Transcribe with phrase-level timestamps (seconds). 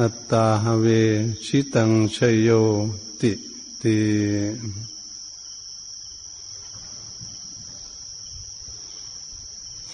[0.00, 0.86] อัตตาหเว
[1.44, 2.50] ชิตังชโย
[3.20, 3.32] ติ
[3.82, 3.98] ติ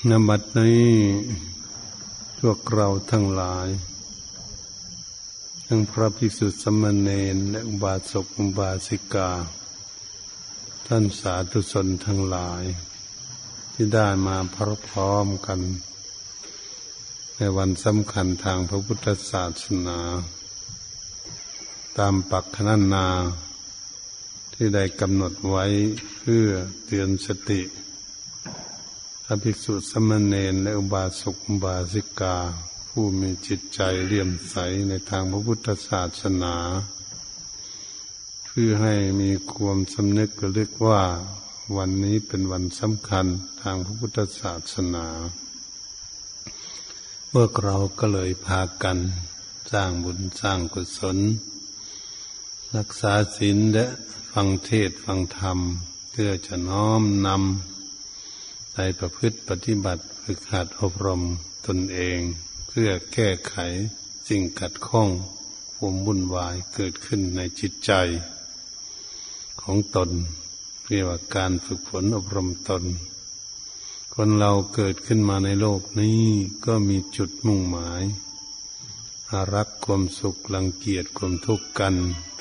[0.09, 0.93] นบัดนี้
[2.39, 3.69] พวกเราทั้งหลาย
[5.67, 9.31] ทั้งพระภิกษุสมณเณรและอุบาสกอุบาสิกา
[10.87, 12.65] ท่านสาธุชนทั้งหลาย
[13.73, 14.37] ที่ได้มา
[14.89, 15.61] พร้อมกัน
[17.37, 19.99] ในวันสำคัญทางพระพุทธศาสนา
[21.99, 23.09] ตามปักขนันา
[24.55, 25.65] ที่ได้กำหนดไว้
[26.17, 26.47] เพื่อ
[26.87, 27.63] เตือนสติ
[29.25, 32.37] พระภิกษุสมณเณรและอุบาสกอุบาสิกา
[32.89, 34.57] ผู้มีจิตใจเลี่ยมใส
[34.89, 36.57] ในทางพระพุทธศาสนา
[38.47, 41.03] เพื่อให้มีความสำนึกเระลึกว่า
[41.77, 43.27] วันนี้เป็นวันสำคัญ
[43.63, 45.07] ทางพระพุทธศาสนา
[47.37, 48.99] พวกเราก็เลยพากัน
[49.73, 51.19] สร้างบุญสร้างกุศล
[52.77, 53.87] รักษาศีลและ
[54.33, 55.59] ฟังเทศฟังธรรม
[56.11, 61.23] เพื่อจะน้อมนำไปประพฤติปฏิบัติฝึกหัดอบรม
[61.67, 62.19] ตนเอง
[62.69, 63.57] เพื่อแก้ไข
[64.29, 65.09] สิ่งกัดข้อง
[65.75, 67.93] ความวุ่นวายเกิดขึ้นในจิตใจ
[69.63, 70.11] ของตน
[70.87, 72.85] เรียกว่าการฝึกฝนอบรมตน
[74.17, 76.21] คนเราเกิดขึ้นมาในโลกนี้
[76.67, 78.03] ก็มีจุดมุ่งหมาย
[79.55, 81.95] รักความสุขรังเกียจความทุกข์กัน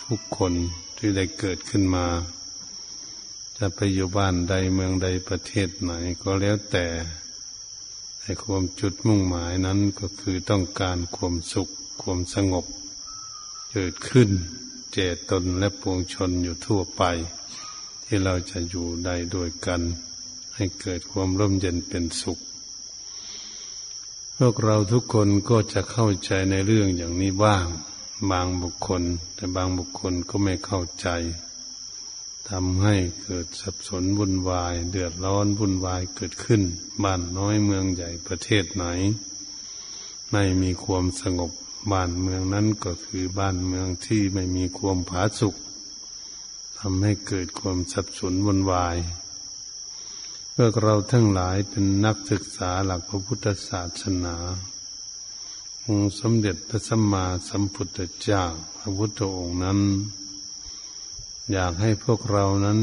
[0.03, 0.53] ทุกคน
[0.97, 2.05] ที่ได้เกิดขึ้นมา
[3.58, 5.91] จะไปอยู่บ้านใดเมืองใดประเทศไหน
[6.22, 6.86] ก็แล้วแต่
[8.22, 11.69] ในความจุดมุ่งหมายนั้นก็คือต้องการความสุข
[12.01, 12.66] ความสงบ
[13.72, 14.29] เกิดขึ้น
[14.94, 17.03] เจตนและปวงชนอยู่ทั่วไป
[18.06, 19.84] ที่เราจะอยู่ใดด้วยกัน
[20.61, 22.39] ให้เกิดความร่มเย็นเป็นสุข
[24.38, 27.66] พวกเราทุกคนก็จะเข้าใจในเรื่องอย่างนี้บ้าง
[28.31, 29.03] บางบุคคล
[29.35, 31.07] แต่บางบุคคลก็ไม่เข้าใจ
[32.49, 36.61] ทำให้เกิดสับสนวุ่นวาย เดือดร้อนวุ่นวายเกิดขึ้น
[37.03, 38.85] บ้านน้อยเมืองใหญ่ประเทศไหน
[40.31, 41.51] ไม่มีความสงบ
[41.91, 45.55] บ้านเมืองนั้นก็คือบ้านเมืองที่ไม่มีความผาสุก
[46.79, 48.97] ทำให้เกิดความสับสนวุ่นวาย
[50.66, 54.35] วกเราทั้งหลายเป็นนักศึกษาหลักพระพุทธศาสนา
[55.85, 58.44] องค์สมเด็จพระสัมมาสัมพุทธเจ้า
[58.77, 59.79] พระพุทธองค์นั้น
[61.51, 62.81] อยากให้พวกเรานั้น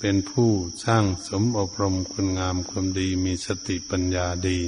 [0.00, 0.48] เป็นผู้
[0.84, 4.58] สร้างสมอบรมคุณงามความดีมีสติปัญญาดี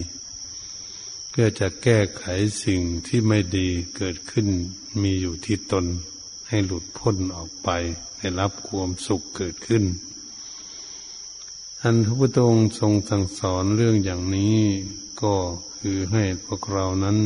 [1.30, 2.24] เพื่อจะแก้ไข
[2.64, 4.48] สิ่งที่ไม่ดีเกิดขึ้น
[5.02, 5.86] มีอยู่ที่ตน
[6.48, 7.68] ให้หลุดพ้นออกไป
[8.18, 9.84] ให้รับความสุขเกิดขึ้น
[11.82, 14.60] อันพระพุทธองค์ทรงสั่งสอนเรื่องอย่างนี้
[15.22, 15.34] ก็
[15.78, 17.18] คือให้พวกเรานั้น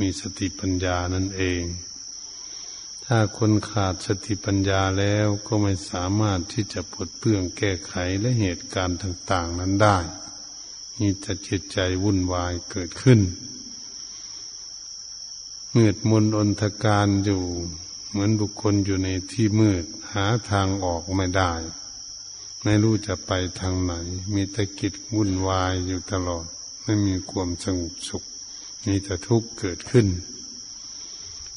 [0.00, 1.62] มีสติปัญญานั่นเอง
[3.04, 9.98] ถ้าคนขาดสติปัญญาแล้วก็ไม่สามารถที่จะปลดเปลื้องแก้ไขและเหตุการณ์ต่าง ๆ นั้นได้
[10.98, 13.20] นี่จะจิตใจวุ่นวายเกิดขึ้น
[15.74, 17.42] มืดมนอนทการอยู่
[18.10, 21.52] เหมือนบุคคลอยู่ในที่มืดหาทางออกไม่ได้
[22.62, 23.92] ไม่รู้จะไปทางไหน
[24.34, 26.46] มีแต่กิจวุ่นวายอยู่ตลอด
[26.82, 28.22] ไม่มีความสงบสุข
[28.86, 30.06] มีแต่ทุกข์เกิดขึ้น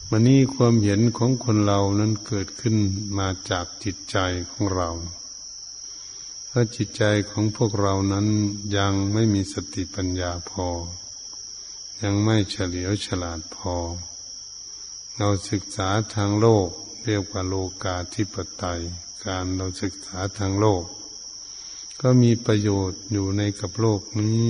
[0.09, 2.75] วันนี้ความเห็นของคนเรานั้นเกิดขึ้น
[3.17, 4.17] มาจากจิตใจ
[4.51, 4.89] ของเรา
[6.47, 8.27] เพราะจิตใจของพวกเรานั้น
[8.77, 10.67] ยังไม่มีสติปัญญาพอ
[12.03, 13.75] ยังไม่เฉลียวฉลาดพอ
[15.17, 16.69] เราศึกษาทางโลก
[17.05, 18.81] เรียกว่าโลกาธิปไตย
[19.25, 20.83] การเราศึกษาทางโลก
[22.01, 24.47] ก็มีประโยชน์อยู่ในกับโลกนี้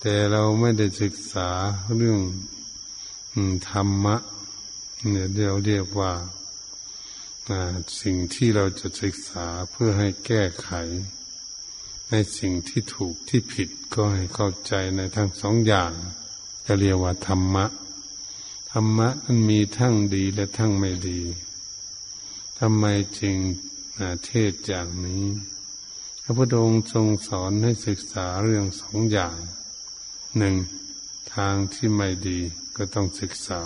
[0.00, 1.50] แต่เราไม่ได้ศึกษา
[1.96, 2.20] เรื่อง
[3.70, 4.16] ธรรมะ
[5.08, 6.12] เนี่ยเดียเรียกว่า
[8.02, 10.70] สิ่งที่เราจะศึกษาเพื่อให้แก้ไข
[12.10, 15.92] ในสิ่งที่ถูกที่ผิดก็ให้เข้าใจในทั้งสองอย่าง
[16.66, 17.64] จะเรียกว่าธรรมะ
[18.72, 21.20] ธรรมะมันมีทั้งดีและทั้งไม่ดี
[22.64, 22.86] ทำไม
[23.20, 23.36] จึง
[24.26, 25.24] เทศอย่างนี้
[26.22, 29.36] พระพุทธองค์ทรงสอนให้ศึกษาเรื่องสองอย่าง
[30.38, 30.54] หนึ่ง
[31.34, 32.38] ทางที่ไม่ดี
[32.76, 33.62] ก็ต้องศึกษา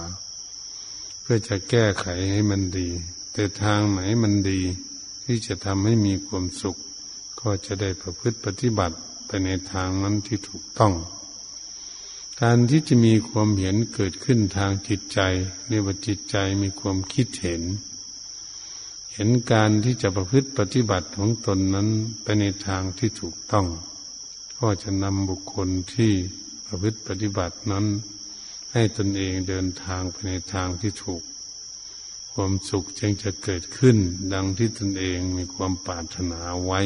[1.20, 2.88] เพื่อจะแก้ไขให้มันดี
[3.32, 4.60] แต่ทางไหนมันดี
[5.24, 6.76] ที่จะทำให้มีความสุข
[7.40, 8.96] ก็จะได้ประพฤติปฏิบัติ
[9.26, 10.94] ไปในทางนั้นที่ถูกต้อง
[12.40, 15.20] การที่จะมีความเห็นเกิดขึ้นทางจิตใจ
[15.68, 17.64] เรียกว่าจิตใจมีความคิดเห็น
[19.14, 21.88] เห็นการที่จะประพฤติปฏิบัติของตนนั้น
[22.22, 23.66] ไปในทางที่ถูกต้อง
[24.58, 26.12] ก็จะนำบุคคลที่
[26.66, 27.86] ประพฤติปฏิบัตินั้น
[28.72, 31.22] ให้ตนเองเดินทางไปในทางที่ถูก
[32.32, 33.96] ความสุขจึงจะเกิดขึ้น
[34.32, 36.80] ดังที่ตนเองมีความปรารถนาไว้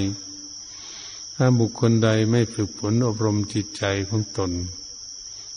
[1.34, 4.52] ถ้าบุคคลใดไม่ฝึกฝนอบรมจิตใจของตน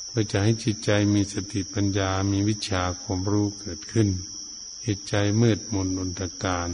[0.07, 4.07] เพื่อจะให้จิตใจมีสติปัญญามีวิชาความรู้เกิดขึ้น
[4.85, 6.69] จิตใจมืดมนอุนตการ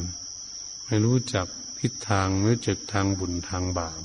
[0.85, 1.47] ไม่รู้จัก
[1.79, 4.01] ทิศทางไม่รู้จักทางบุญทางบาป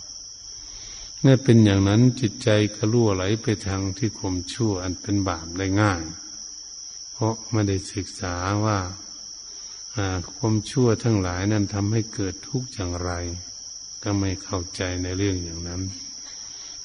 [1.20, 6.02] เมื่อเป็นอย่างนั้นจิตใจก็ล่วไหลไปทางที่ข่มชั่วอันเป็นบาปได้ง่าย
[7.12, 8.34] เพราะไม่ได้ศึกษา
[8.64, 8.78] ว่า
[10.34, 13.10] ความชั่วทั้งหลายนั้นทำให้เกิดทุกข์อย่างไร
[14.02, 15.82] ก็ไม่เข้าใจในเรื่องอย่างนั้น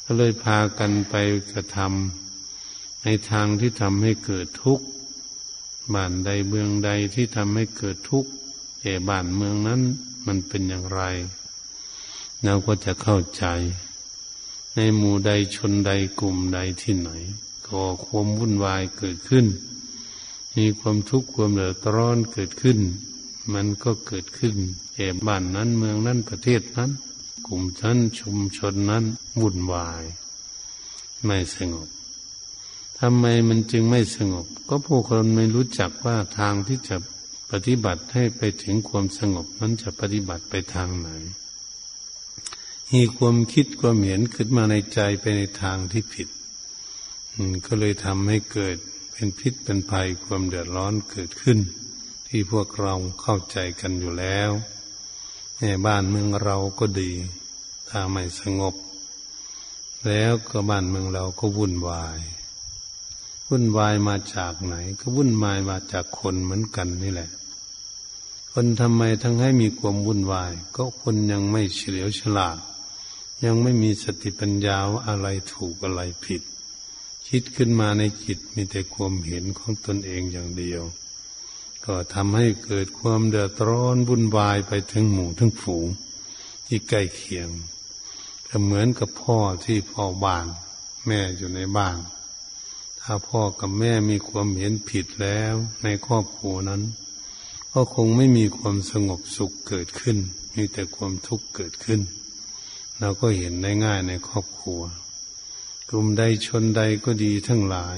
[0.03, 1.15] ก็เลยพากันไป
[1.51, 4.85] กระทำในทางที่ทำให้เกิดทุกข์
[5.93, 8.31] บ้านใดเมืองใดที่ทำให้เกิดทุกข์
[8.81, 9.81] แก่บ้านเมืองนั้น
[10.25, 11.01] มันเป็นอย่างไร
[12.43, 13.45] เราก็จะเข้าใจ
[14.75, 17.11] ในหมู่ใดชนใดกลุ่มใดที่ไหน
[17.67, 19.45] ก็ความวุ่นวายเกิดขึ้น
[20.55, 22.79] มีความทุกข์ความเดือดร้อนเกิดขึ้น
[23.53, 24.55] มันก็เกิดขึ้น
[24.93, 26.91] แก่บ้านนั้นเมืองนั้นประเทศนั้น
[27.47, 29.03] กลุ่มนั้นชุมชนนั้น
[29.41, 30.03] วุ่นวาย
[31.25, 31.87] ไม่สงบ
[33.01, 36.95] ทำไมมันจึงไม่สงบ ก็ผู้คนไม่รู้จักว่าทางที่จะ
[37.51, 41.09] ปฏิบัติให้ไปถึงความสงบนั้นจะปฏิบัติไปทางไหน
[42.93, 46.27] มีความคิดความเห็นขึ้นมาในใจไปในทางที่ผิด
[47.65, 48.77] ก็เลยทำให้เกิด
[49.11, 51.59] เป็นพิษเป็นภัยความเดือดร้อนเกิดขึ้น
[52.27, 54.49] ที่พวกเราเข้าใจกันอยู่แล้ว
[55.59, 57.11] ในบ้านเมืองเราก็ดี
[57.89, 58.75] ถ้าไม่สงบ
[60.07, 62.19] แล้วก็บ้านเมืองเราก็วุ่นวาย
[63.47, 67.29] วุ่นวายมาจากไหน ก็วุ่นวายมาจากคนเหมือนกันนี่แหละ
[68.51, 72.57] คนทำไมทั้งให้มีความวุ่นวาย ก็คนยังไม่เฉลียวฉลาด
[73.45, 76.41] ยังไม่มีสติปัญญาว่าอะไรถูกอะไรผิด
[77.27, 80.83] คิดขึ้นมาในจิตมีแต่ความเห็นของตนเองอย่างเดียว
[81.85, 85.87] ก็ทำให้เกิดความเดือดร้อนวุ่นวายไปทั้งหมู่ทั้งฝูง
[86.67, 87.49] ที่ใกล้เคียง
[88.47, 90.45] ก็เหมือนกับพ่อที่พ่อบ้าน
[91.07, 91.97] แม่อยู่ในบ้าน
[93.09, 96.81] ถ้าพ่อกับแม่มีความเห็นผิดแล้วในครอบครัวนั้น
[97.73, 100.17] ก็คงไม่มีความสงบสุขเกิดขึ้น
[100.55, 102.01] มีแต่ความทุกข์เกิดขึ้น
[102.99, 104.81] เราก็เห็นได้ง่ายในครอบครัว
[105.89, 107.97] กลุ่มใดชนใดก็ดีทั้งหลาย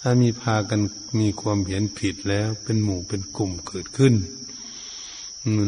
[0.00, 0.80] ถ้ามีพากัน
[1.20, 4.14] มีความเห็นผิดแล้วเป็นหมู่เป็นกลุ่มเกิดขึ้น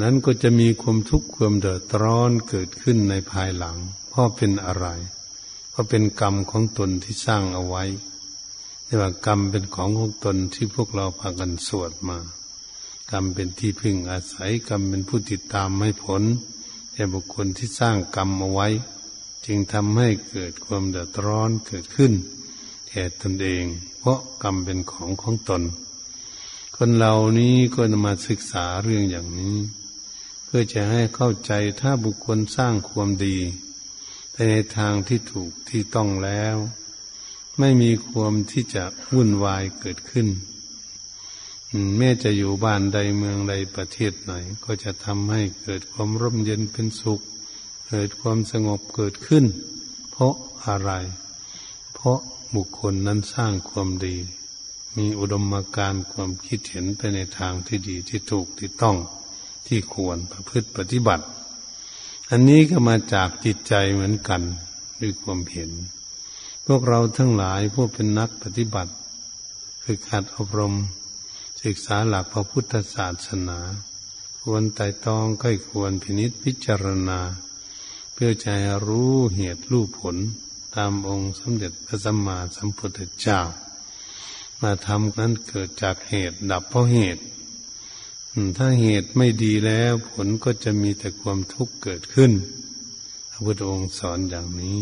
[0.03, 3.77] นั้นก็จะมีความทุกข์ความเดือดร้อนเกิดขึ้นในภายหลัง
[4.09, 4.87] เพราะเป็นอะไร
[5.71, 7.85] เพราะเป็นกรรมของตนที่สร้างเอาไว้
[8.87, 12.19] เรียกว่ากรรมเป็นของของตนที่พวกเราพากันสวดมา
[13.11, 16.23] กรรมเป็นที่พึ่งอาศัยกรรมเป็นผู้ติดตามให้ผล
[16.93, 18.69] แก่บุคคลที่สร้างกรรมเอาไว้
[19.47, 22.13] จึงทำให้เกิดความเดือดร้อนเกิดขึ้น
[22.89, 23.65] แก่ตนเอง
[23.99, 25.63] เพราะกรรมเป็นของของตน
[26.77, 29.57] คนเหล่านี้ก็มาศึกษาเรื่องอย่างนี้
[30.45, 33.37] เพื่อจะให้เข้าใจถ้าบุคคลสร้างความดี
[34.35, 34.41] ใน
[34.77, 36.57] ทางที่ถูกที่ต้องแล้ว
[37.59, 38.85] ไม่มีความที่จะ
[39.15, 40.29] วุ่นวายเกิดขึ้น
[41.97, 44.33] แม้จะอยู่บ้านใดเมืองใดประเทศไหน
[44.65, 47.21] ก็จะทำให้เกิดความร่มเย็นเป็นสุข
[47.89, 49.45] เกิดความสงบเกิดขึ้น
[50.11, 50.35] เพราะ
[50.67, 50.91] อะไร
[51.95, 52.19] เพราะ
[52.55, 54.17] บุคคลนั้นสร้างความดี
[54.97, 58.97] มีอุดมการณ์ความคิดเห็นไปในทางที่ดีที่ถูกที่ต้อง
[59.67, 61.25] ที่ควรประพฤติปฏิบัติ
[62.31, 64.43] อันนี้ก็มาจากจิตใจเหมือนกัน
[65.01, 65.71] ด้วยความเห็น
[66.71, 68.93] พวกเราทั้งหลายผู้เป็นนักปฏิบัติ
[69.85, 70.75] ฝึกหัดอบรม
[71.63, 73.59] ศึกษาหลักพระพุทธศาสนา
[74.41, 77.21] ควรไต่ตองค่อยควรพินิษพิจารณา
[78.13, 78.49] เพื่อใจ
[78.87, 80.17] รู้เหตุรู้ผล
[80.77, 83.41] ตามองค์สมเด็จพระสัมมาสัมพุทธเจ้า
[84.63, 87.23] มาทำนั้นเกิดจากเหตุดับเพราะเหตุ
[88.57, 92.33] ถ้าเหตุไม่ดีแล้วผลก็จะมีแต่ความทุกข์เกิดขึ้น
[93.31, 94.79] พระพุทธองค์สอนอย่างนี้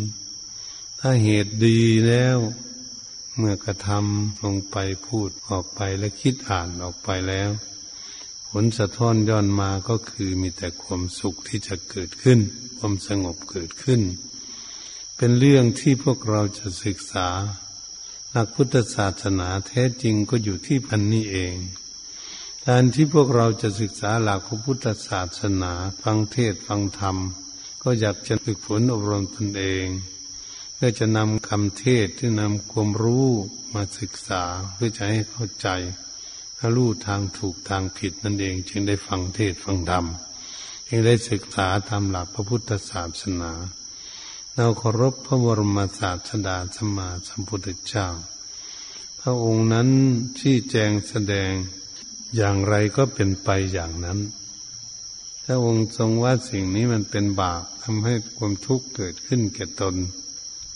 [1.07, 2.39] ถ้าเหตุดีแล้ว
[3.37, 7.51] เมื่อกระทำลงไปพูดออกไปและคิดอ่านออกไปแล้ว
[8.49, 12.39] ผลสะท้อนย้อนมาก็คือมีแต่ความสุขที่จะเกิดขึ้น
[12.77, 14.01] ความสงบเกิดขึ้น
[15.17, 17.29] เป็นเรื่องที่พวกเราจะศึกษา
[18.31, 21.55] หลักพุทธศาสนาแท้จริงก็อยู่ที่พันนี้เอง
[22.67, 27.17] การที่พวกเราจะศึกษาหลักพระพุทธศาสนา ฟังเทศฟังธรรม
[27.83, 29.87] ก็อยากจะฝึกฝนอบรมตนเอง
[30.87, 33.29] พื่อจะนำคำเทศที่นำความรู้
[33.75, 34.43] มาศึกษา
[34.75, 35.69] เพื่อจะให้เข้าใจ
[36.77, 40.07] รู้ทางถูกทางผิดนั่นเอง จึงได้ฟังเทศฟังธรรม
[40.89, 43.53] จึงได้ศึกษาตามหลักพระพุทธศาสนา
[44.55, 48.07] เราเคารพพระบรมศาสดาสมมาสัมพุทธเจ้า
[49.21, 49.89] พระองค์นั้น
[50.39, 51.51] ชี้แจงแสดง
[52.37, 54.19] อย่างไรก็เป็นไปอย่างนั้น
[55.45, 59.97] ถ้าองค์ทรงว่าสิ่งนี้มันเป็นบาปทำให้ความทุกข์เกิดขึ้นแก่ตน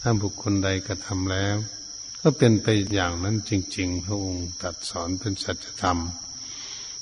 [0.00, 1.56] ถ้าบุคคลใดกระทำแล้ว
[2.20, 5.98] ก็เป็นไปอย่างนั้นจริง ๆ พระองค์ตัดสอนเป็นสัจธรรม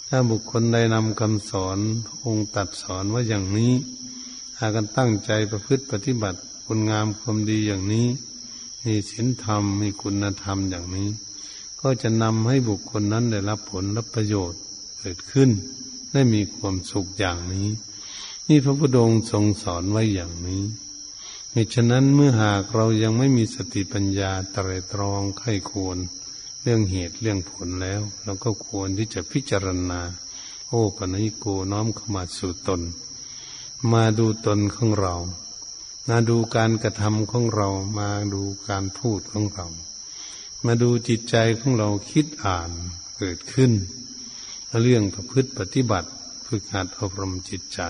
[0.08, 3.72] ถ้าบุคคลใดนำคำสอนพระองค์ตัดสอนว่าอย่างนี้
[4.58, 8.06] หากันตั้งใจประพฤติปฏิบัติคุณงามความดีอย่างนี้
[8.84, 11.08] มีศีลธรรมมีคุณธรรมอย่างนี้
[11.80, 14.60] ก็จะนำให้บุคคลนั้นได้รับผลรับประโยชน์
[14.98, 15.50] เกิดขึ้น
[16.12, 17.68] ได้มีความสุขอย่างนี้
[18.48, 20.62] นี่พระพุทธองค์ทรงสอนไว้อย่างนี้
[21.58, 25.98] เหตุฉะนั้นเมื่อหากเรายังไม่มีสติปัญญาตรตรองไข้ควร
[26.62, 30.00] เรื่องเหตุเรื่องผลแล้ว เราก็ควรที่จะพิจารณา
[30.68, 32.82] โอ้ปณิโกน้อมเข้ามาสู่ตน
[33.92, 35.14] มาดูตนของเรา
[36.08, 39.66] มาดูการกระทำของเรามาดูการพูดของเรา
[40.64, 42.70] มาดูจิตใจของเราคิดอ่าน
[43.18, 43.72] เกิดขึ้น
[44.82, 46.10] เรื่องประพฤติปฏิบัติ
[46.46, 47.80] ฝึกหัดอบรมจิตใจ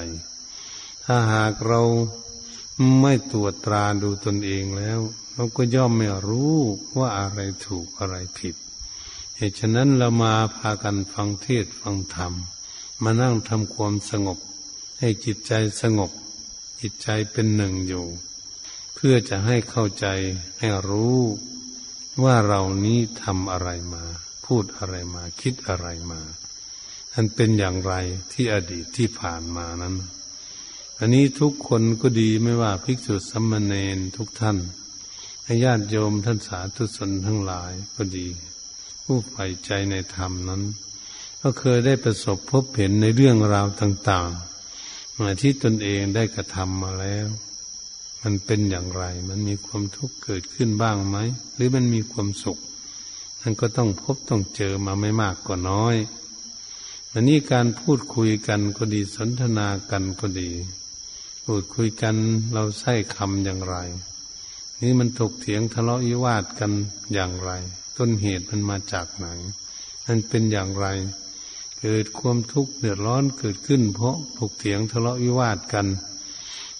[1.04, 1.82] ถ้าหากเรา
[3.00, 5.00] ไม่ตรวจตราดูตนเองแล้ว
[5.34, 6.56] เราก็ย่อมไม่รู้
[6.98, 8.54] ว่าอะไรถูกอะไรผิด
[9.36, 12.32] เหตุฉะนั้นเรามาพากันฟังเทศฟังธรรม
[13.02, 14.38] มานั่งทำความสงบ
[14.98, 15.52] ให้จิตใจ
[15.82, 16.10] สงบ
[16.80, 18.06] จิตใจเป็นหนึ่งอยู่
[18.94, 20.06] เพื่อจะให้เข้าใจ
[20.58, 21.18] ให้รู้
[22.24, 24.04] ว่าเรานี้ทำอะไรมา
[24.44, 26.20] พูดอะไรมา คิดอะไรมา
[27.14, 27.94] อันเป็นอย่างไร
[28.32, 29.94] ที่อดีตที่ผ่านมานั้น
[31.00, 34.58] อันนี้ทุกคนก็ดีไม่ว่าภิกษุสัมมาเนนทุกท่าน
[35.64, 38.28] ญาติโยมท่านสาธุชนทั้งหลายก็ดี
[39.04, 40.62] ผู้ใฝ่ใจในธรรมนั้น
[41.40, 47.26] ก็เคยได้ประสบพบเห็นในเรื่องราวต่างๆมาที่ตนเองได้กระทำมาแล้ว
[48.22, 51.16] มันเป็นอย่างไร มันมีความทุกข์เกิดขึ้นบ้างไหม
[51.54, 52.58] หรือมันมีความสุข
[53.40, 55.96] มันก็ต้องพบต้องเจอมาไม่มากก็น้อย
[57.12, 60.50] อันนี้การพูดคุยกันก็ดีสนทนากันก็ดี
[61.50, 62.16] พูดคุยกัน
[62.54, 63.76] เราใช้คำอย่างไร
[64.82, 66.72] นี่มันถกเถียงทะเลาะวิวาทกัน
[67.14, 67.50] อย่างไร
[67.96, 69.26] ต้นเหตุมันมาจากไหน
[70.06, 70.86] มันเป็นอย่างไร
[71.80, 75.86] เกิดความทุกข์เดือดร้อนเกิดขึ้น เพราะถกเถียงทะเลาะวิวาทกัน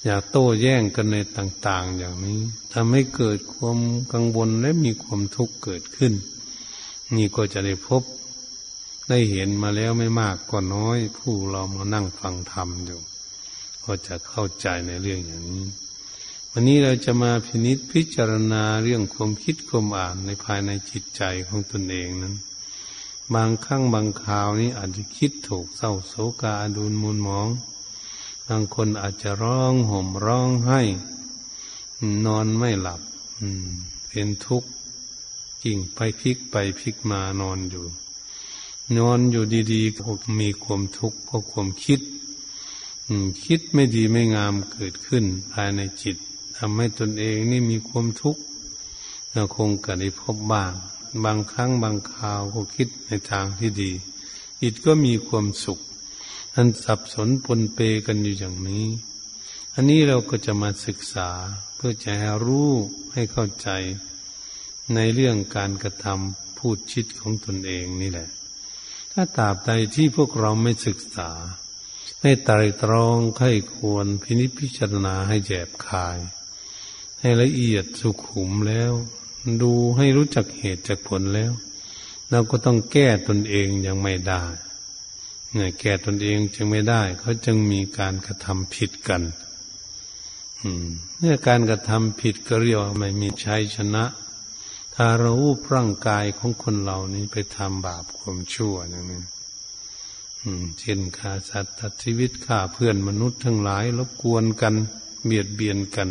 [0.05, 2.41] อย่าโต้แย้งกันในต่าง ๆ อย่างนี้
[2.73, 3.79] ทำให้เกิดความ
[4.13, 6.13] กังวลและมีความทุกข์เกิดขึ้น
[7.17, 8.03] นี่ก็จะได้พบ
[9.09, 13.03] ได้เห็นมาแล้วไม่มากก็น้อย ผู้เรามานั่งฟังธรรมอยู่
[13.87, 15.67] ก็จะเข้าใจในเรื่องอย่างนี้
[16.51, 22.35] วันนี้เราจะมาพินิษพิจารณาเรื่องความคิดความอ่านในภายในจิตใจของตนเองนั้น
[23.35, 27.49] บางครั้งบางคราวนี้อาจจะคิดถูกเศร้าโศกาดุลมูลมอง
[28.49, 30.81] บางคนอาจจะร้องห่มร้องไห้
[32.27, 33.01] นอนไม่หลับ
[34.09, 34.69] เป็นทุกข์
[35.65, 37.87] กิ่งไปพลิกไปพลิกมานอนอยู่
[38.99, 40.03] นอนอยู่ดีๆก็
[40.41, 42.01] มีความทุกข์เพราะความคิด
[43.45, 46.17] คิดไม่ดีไม่งามเกิดขึ้นภายในจิต
[46.57, 48.43] ทำให้ตนเองนี่มีความทุกข์
[49.33, 50.73] เราคงกได้พบบ้าง
[51.25, 53.93] บางครั้งบางคราวก็คิดในทางที่ดี
[54.63, 55.79] จิตก็มีความสุข
[56.55, 58.87] อันสับสนปนเปกันอยู่อย่างนี้
[59.75, 61.29] อันนี้เราก็จะมาศึกษา
[61.75, 62.71] เพื่อจะให้รู้
[63.13, 63.69] ให้เข้าใจ
[64.95, 68.29] ในเรื่องการกระทำพูดชิดของตนเองนี่แหละ
[69.13, 71.31] ถ้าตราบใดที่พวกเราไม่ศึกษา
[72.21, 76.19] ไม่ไตรตรองไข้ควรพินิจพิจารณาให้แยบคาย
[77.21, 78.93] ให้ละเอียดสุขุมแล้ว
[79.63, 81.53] ดูให้รู้จักเหตุจากผลแล้ว
[82.31, 84.43] เราก็ต้องแก้ตนเองยังไม่ได้
[85.55, 89.23] เนี่ยแก่ตนเองจึงไม่ได้เขาจึงมีการกระทำผิดกัน
[90.63, 90.87] อืม
[91.19, 94.05] เมื่อการกระทำผิดก็เรียกว่าไม่มีชัยชนะ
[94.95, 99.21] ถ้าเราอุร่างกายของคนเหล่านี้ไปทำบาปความชั่วอย่างนี้
[100.79, 104.75] เช่นฆ่าสัตว์ตัดชีวิตฆ่าเพื่อนมนุษย์ทั้งหลายรบกวนกัน
[105.25, 106.09] เบียดเบียนกัน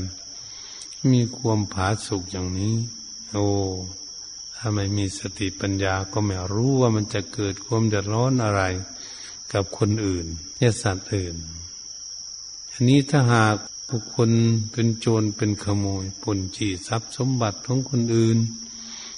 [1.12, 2.75] มีความผาสุกอย่างนี้
[3.34, 3.48] โอ้
[4.56, 8.62] ถ้าไม่มีสติปัญญาก็ไม่รู้ว่ามันจะเกิดความเดือดร้อนอะไร
[9.54, 10.25] กับคนอื่น
[10.58, 11.36] และสัตว์อื่น
[12.72, 13.58] อันนี้ถ้าหาก
[13.89, 14.32] บุคคล
[14.72, 18.38] เป็นโจรเป็นขโมยปนจีทรัพย์สมบัติของคนอื่น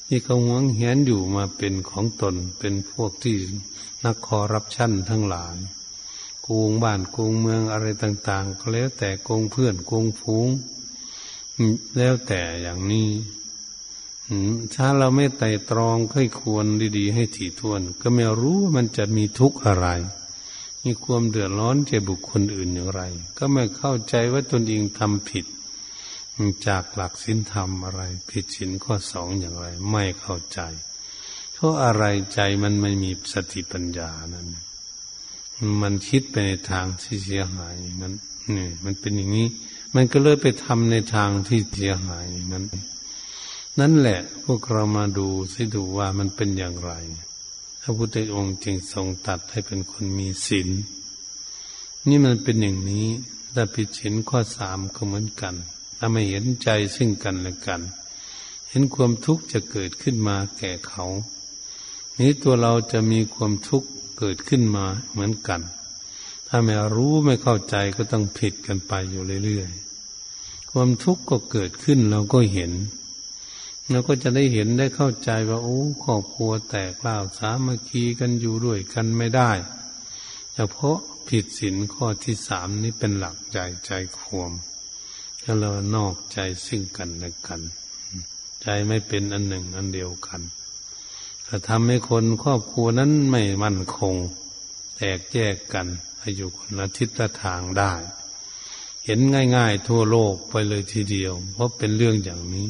[0.08, 3.38] ที่เขาหวงเหียนอยู่มาเป็นของตนเป็นพวกที่
[4.04, 5.56] นักคอรับชั่นทั้งหลาย
[6.46, 10.50] กงบ้านกงเมืองอะไรต่าง ๆ ก็แล้วแต่โกงเพื่อนโกงฟูง
[11.98, 13.10] แล้วแต่อย่างนี้
[14.74, 16.66] ถ้าเราไม่ไต่ตรองค่อยควร
[16.98, 19.88] ดี ๆ ให้ถี่ถ้วน ก็ไม่รู้ว่ามันจะมีทุกข์อะไร
[20.84, 23.02] มีความเดือดร้อนแก่บุคคลอื่นอย่างไร
[23.38, 25.46] ก็ไม่เข้าใจว่าตนเองทำผิด
[26.68, 30.60] จากหลักศีลธรรมอะไร ผิดศีลข้อสองอย่างไร ไม่เข้าใจ
[31.54, 32.04] เพราะอะไร
[32.34, 34.48] ใจมันไม่มีสติปัญญานั่น
[35.82, 38.14] มันคิดไปในทางที่เสียหายนั้น
[38.58, 39.48] นี่มันเป็นอย่างนี้
[39.96, 42.66] มันก็เลยไปทำในทางที่เสียหายนั้น
[43.80, 46.92] นั่นแหละ พวกเรามาดูสิดูว่ามันเป็นอย่างไร
[47.82, 50.70] พระพุทธองค์จึงทรงตัดให้เป็นคนมีศีล
[52.08, 53.08] นี่มันเป็นอย่างนี้
[53.56, 55.56] ถ้าผิดศีลข้อสามก็เหมือนกัน
[55.98, 57.82] ถ้าไม่เห็นใจซึ่งกันและกัน
[58.70, 61.06] เห็นความทุกข์จะเกิดขึ้นมาแก่เขา
[62.20, 63.90] นี้ตัวเราจะมีความทุกข์
[64.20, 65.62] เกิดขึ้นมาเหมือนกัน
[66.48, 72.72] ถ้าไม่รู้ไม่เข้าใจก็ต้องผิดกันไปอยู่เรื่อยๆ ความทุกข์ก็เกิดขึ้นเราก็เห็น
[73.90, 79.52] เราก็จะได้เห็นได้เข้าใจว่าโอ้ครอบครัวแตกเล่าสามัคคีกันอยู่ด้วยกันไม่ได้
[80.54, 84.52] เฉพาะผิดศีลข้อที่สามนี้เป็นหลักใจใจควม
[85.50, 87.62] ถ้าเรานอกใจซึ่งกันและกัน
[88.62, 90.42] ใจไม่เป็นอันหนึ่งอันเดียวกัน
[91.48, 94.16] จะทำให้คนครอบครัวนั้นไม่มั่นคง
[94.98, 95.88] แตกแยกกัน
[96.20, 97.94] ให้อยู่คนละทิศละทางได้
[99.06, 99.20] เห็น
[99.56, 102.68] ง่าย ๆ ทั่วโลกไปเลยทีเดียว เพราะเป็นเรื่องอย่างนี้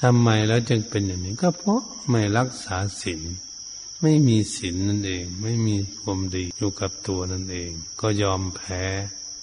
[0.00, 3.22] ทำไมแล้วจึงเป็นอย่างนี้ ก็เพราะไม่รักษาศีล
[4.02, 7.70] ไม่มีศีลนั่นเอง ไม่มีความดีอยู่กับตัวนั่นเอง
[8.00, 8.82] ก็ยอมแพ้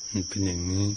[0.10, 0.88] มันเป็นอย่างนี้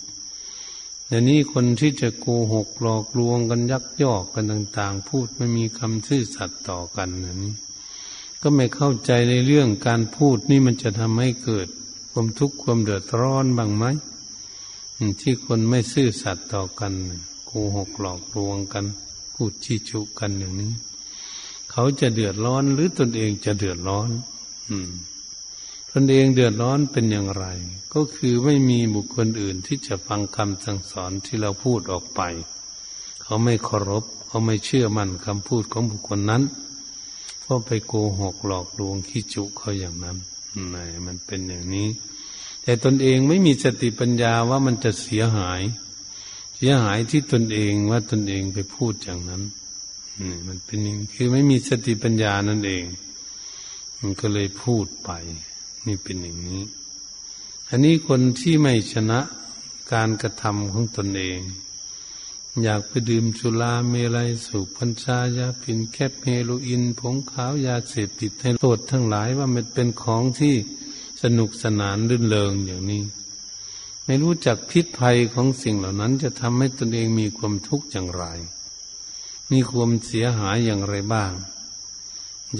[1.07, 7.09] แต่นี้คนที่จะโกหกหลอกลวงกันยักยอกกันต่าง ๆ พูดไม่มีคำซื่อสัตย์ต่อกัน
[7.43, 7.55] นี้
[8.43, 11.69] ก็ไม่เข้าใจในเรื่องการพูดนี่มันจะทำให้เกิด
[12.11, 13.85] ความทุกข์ความเดือดร้อนบ้างไหม
[15.21, 16.93] ที่คนไม่ซื่อสัตย์ต่อกัน
[17.47, 18.85] โกหกหลอกลวงกัน
[19.35, 20.73] พูดชี้ชุกันอย่างนี้
[21.71, 24.11] เขาจะเดือดร้อนหรือตนเองจะเดือดร้อน
[24.69, 24.89] อืม
[25.97, 27.47] ตนเองเดือดร้อนเป็นอย่างไร
[27.95, 32.21] ก็คือไม่มีบุคคลอื่นที่จะฟังคำสั่งสอนที่เราพูดออกไป
[33.23, 36.43] เขาไม่เคารพเขาไม่เชื่อมั่นคำพูดของบุคคลนั้น
[37.41, 40.17] เพราะไปโกหกหลอกลวงขี้จุเขาอย่างนั้น
[40.71, 40.77] ไหน
[41.07, 41.89] มันเป็นอย่างนี้
[42.63, 45.63] แต่ตนเองไม่มีสติปัญญาว่ามันจะเสียหาย
[46.57, 49.43] เสียหายที่ตนเองว่าตนเองไปพูดอย่างนั้น
[50.21, 52.85] นี่มันเป็นอย่างคือไม่มีสติปัญญานั่นเอง
[54.01, 55.11] มันก็เลยพูดไป
[55.87, 56.63] นี่เป็นอย่างนี้
[57.69, 59.21] อันนี้คนที่ไม่ชนะ
[59.93, 61.41] การกระทำของตนเอง
[62.63, 70.55] อยากไปดื่มสุราเมลัยสูบพัญชายาปินแคปเฮโรอีนผงขาวยาเสพติดให้โทษทั้งหลายว่ามันเป็นของที่
[71.23, 73.03] สนุกสนานรื่นเริงอย่างนี้
[74.05, 78.25] ไม่รู้จักพิษภัยของสิ่งเหล่านั้นจะทำให้ตนเองมีความทุกข์อย่างไร
[79.53, 81.33] มีความเสียหายอย่างไรบ้าง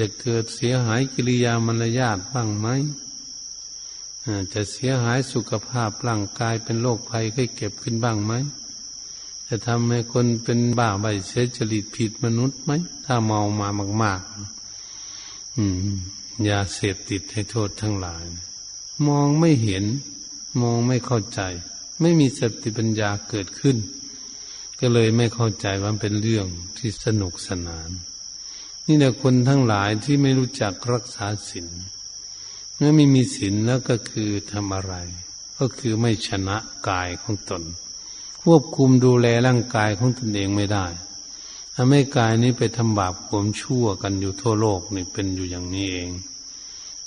[0.01, 2.67] จะเกิดเสียหายกิริยามารยาทบ้างไหม
[4.53, 8.33] จะเสียหายสุขภาพร่างกายเป็นโรคภัยไข้เก็บขึ้นบ้างไหม
[9.49, 12.71] จะทำให้คนเป็นบ้าใบเสียจริตผิดมนุษย์ไหม
[13.05, 13.69] ถ้าเมามา
[14.03, 14.23] มาก
[14.89, 15.95] ๆ อืม
[16.49, 18.25] ยาเสพติดให้โทษทั้งหลาย
[19.09, 19.85] มองไม่เห็น
[20.63, 21.41] มองไม่เข้าใจ
[22.01, 23.77] ไม่มีสติปัญญาเกิดขึ้น
[24.81, 26.47] ก็เลยไม่เข้าใจว่าเป็นเรื่อง
[26.79, 27.91] ที่สนุกสนาน
[28.87, 31.67] นี่แหละคนทั้งหลายที่ไม่รู้จักรักษาศีล
[32.77, 34.95] เมื่อไม่มีศีลแล้วก็คือทำอะไร
[35.59, 36.57] ก็คือไม่ชนะ
[36.89, 37.63] กายของตน
[38.43, 40.87] ควบคุมดูแลร่างกายของตนเองไม่ได้
[41.75, 46.11] ทำให้กายนี้ไปทำบาปความชั่วกันอยู่ทั่วโลกนี่เป็นอยู่อย่างนี้เอง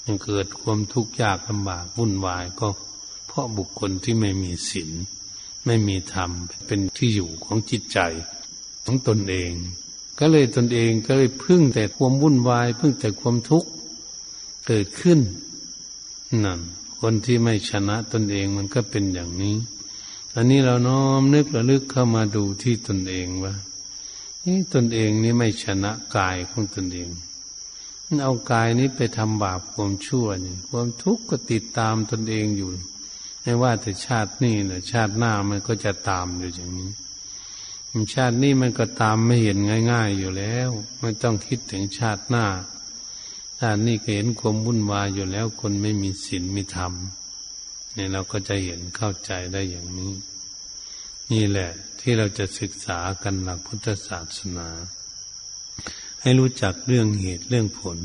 [0.03, 2.67] ยังเกิดความทุกข์ยากลำบากวุ่นวายก็
[3.27, 4.91] เพราะบุคคลที่ไม่มีศีล
[5.65, 6.31] ไม่มีธรรม
[6.67, 7.99] เป็นที่อยู่ของจิตใจ
[8.85, 9.51] ของตนเอง
[10.19, 13.69] ก็เลยตนเองก็เลยพึ่งแต่ความวุ่นวาย พึ่งแต่ความทุกข์
[14.67, 15.19] เกิดขึ้น
[16.45, 16.59] นั่น
[16.99, 19.55] คนที่ไม่ชนะตนเองมันก็เป็นอย่างนี้
[20.35, 23.53] อันนี้เราน้อมนึกระลึกเข้ามาดูที่ตนเองว่า
[24.45, 27.09] นี่ตนเองนี่ไม่ชนะกายของตนเอง
[28.23, 32.69] เอากายนี้ไปทำบาปความชั่วนี่ความทุกข์ก็ติดตามตนเองอยู่
[33.41, 36.91] ไม่ว่าแต่ชาตินี้นะชาติหน้ามันก็จะตามอยู่อย่างนี้
[38.13, 39.57] ชาตินี้มันก็ตามไม่เห็น
[39.91, 42.45] ง่าย ๆอยู่แล้ว ไม่ต้องคิดถึงชาติหน้า
[43.59, 46.93] ชาตินี้ก็เห็นความวุ่นวายอยู่แล้วคนไม่มีศีลมีธรรม
[47.93, 50.13] เนี่ยเราก็จะเห็นเข้าใจได้อย่างนี้
[51.31, 54.69] นี่แหละ ที่เราจะศึกษากันหลักพุทธศาสนา
[56.21, 57.97] ให้รู้จักเรื่องเหตุเรื่องผล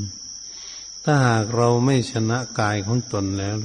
[1.05, 3.57] ถ้าหากเราไม่ชนะกายของตนแล้ว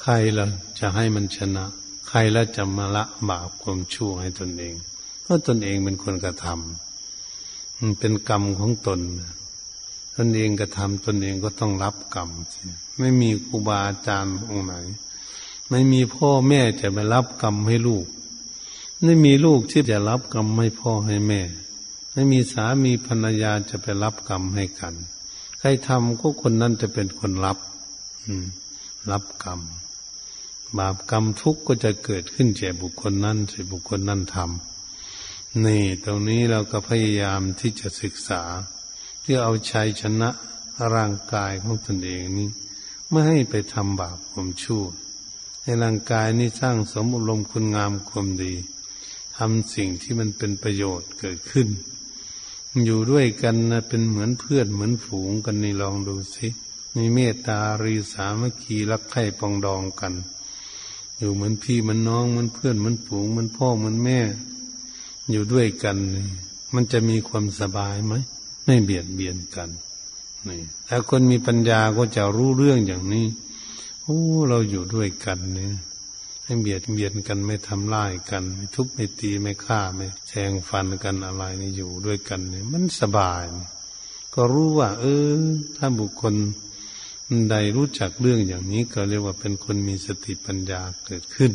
[0.00, 0.44] ใครเรา
[0.78, 1.64] จะให้มันชนะ
[2.08, 4.74] ใครล้วจะมาละบาปความชั่วให้ตนเอง
[5.22, 9.00] เพราะตนเองเป็นคนกระทำมันเป็นกรรมของตน
[10.16, 12.28] ตนเองกระทำตนเองก็ต้องรับกรรม
[12.98, 14.74] ไม่มีครูบาอาจารย์องค์ไหน
[15.68, 18.06] ไม่มีพ่อแม่จะไปรับกรรมให้ลูก
[19.02, 21.40] ไม่มีลูกที่จะรับกรรมให้พ่อให้แม่
[22.12, 24.94] ไม่มีสามีภรรยาจะไปรับกรรมให้กัน
[25.58, 27.58] ใครทำก็คนนั้นจะเป็นคนรับ
[29.10, 29.60] รับกรรม
[30.78, 38.42] บาปกรรมทุกข์ก็จะเกิดขึ้นแก่บุคคลนั้นสิบุคคลนั้นทำนี่ตรงนี้เราก็พยายามที่จะศึกษา
[39.22, 40.28] เพื่อเอาชัยชนะ
[40.94, 42.48] ร่างกายของตนเองนี้
[43.10, 44.84] ไม่ให้ไปทำบาปความชั่ว
[45.62, 48.54] ให้ร่างกายนี้สร้างสมอารมณ์คุณงามความดี
[49.36, 51.68] ทำสิ่งที่มันเป็นประโยชน์เกิดขึ้น
[52.84, 56.48] อยู่ด้วยกันนะเป็นเหมือนเพื่อนเหมือนฝูงกันนี่ลองดูสิ
[56.96, 60.14] มีเมตตารีสามัคคีรักใคร่ปองดองกัน
[61.18, 64.18] อยู่เหมือนพี่เหมือนน้องเหมือนเพื่อนเหมือนฝูงเหมือนพ่อเหมือนแม่
[65.30, 66.26] อยู่ด้วยกันนี่
[66.74, 68.14] มันจะมีความสบายไหม
[68.64, 69.70] ไม่เบียดเบียนกัน
[70.48, 73.26] นี่ถ้าคนมีปัญญาก็จะรู้เรื่องอย่างนี้
[74.02, 75.74] โอ้เราอยู่ด้วยกันเนี่ย
[76.44, 83.44] ให้เบียดเบียนกันไม่ทำร้ายกัน ไม่ทุบไม่ตีไม่ฆ่าไม่แทงฟันกันอะไรนี่อยู่ด้วยกันเนี่ยมันสบาย
[84.34, 85.04] ก็รู้ว่า เอ
[85.38, 85.42] อ
[85.76, 86.34] ถ้าบุคคล
[87.50, 91.52] ใดรู้จักเรื่องอย่างนี้ก็เรียกว่าเป็นคนมีสติปัญญาเกิดขึ้น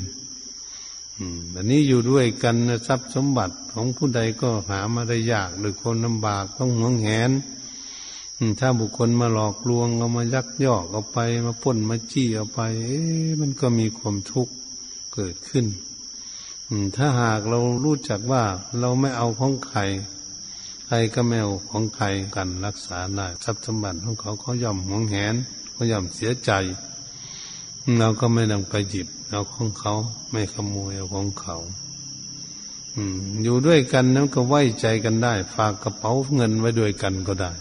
[1.55, 2.55] อันนี้อยู่ด้วยกัน
[2.87, 7.31] ทรัพย์สมบัติของผู้ใดก็หามาได้ยากหรือคนลำบากต้องหวงแหน
[8.59, 13.01] ถ้าบุคคลมาหลอกลวงเอามายักยอกเอาไป มาป้นมาจี้เอาไป เอ๊
[13.41, 14.53] มันก็มีความทุกข์
[15.13, 15.65] เกิดขึ้น
[16.95, 18.43] ถ้าหากเรารู้จักว่า
[18.79, 19.79] เราไม่เอาของใคร
[20.87, 25.35] ใครก็ไม่เอาของใครกันรักษาได้ทรัพย์สมบัติของเขาเขาย่อมหวงแหน
[25.71, 26.51] เขาย่อมเสียใจ
[27.99, 29.93] เราก็ไม่นำไปหยิบเอาของเขา
[30.31, 31.57] ไม่ขโมยเอาของเขา
[33.43, 37.51] อยู่ด้วยกันนั้นก็ไว้ใจกันได้ ฝากกระเป๋าเงินไว้ด้วยกันก็ได้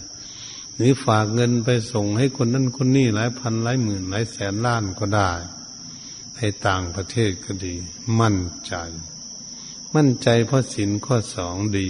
[0.75, 5.31] หรือฝากเงินไปส่งให้คนนั้นคนนี้หลายพันหลายหมื่นหลายแสนล้านก็ได้
[6.35, 7.73] ในต่างประเทศก็ดี
[8.19, 8.37] มั่น
[8.67, 8.73] ใจ
[9.95, 11.89] มั่นใจเพราะสินข้อสองดี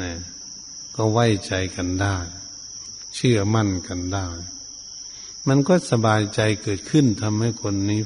[0.00, 0.12] นะ
[0.94, 2.16] ก็ไว้ใจกันได้
[3.14, 4.26] เชื่อมั่นกันได้
[5.48, 8.00] มันก็สบายใจเกิดขึ้นทำให้คนนี้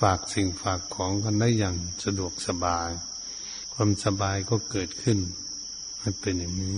[0.00, 2.90] ฝากสิ่งฝากของกันได้อย่างสะดวกสบาย
[3.72, 5.18] ความสบายก็เกิดขึ้น
[6.00, 6.76] มันเป็นอย่างนี้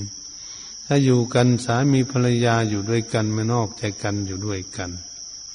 [0.86, 4.90] ถ้าอยู่กันสามีภรรยาอยู่ด้วยกันไม่นอกใจกันอยู่ด้วยกัน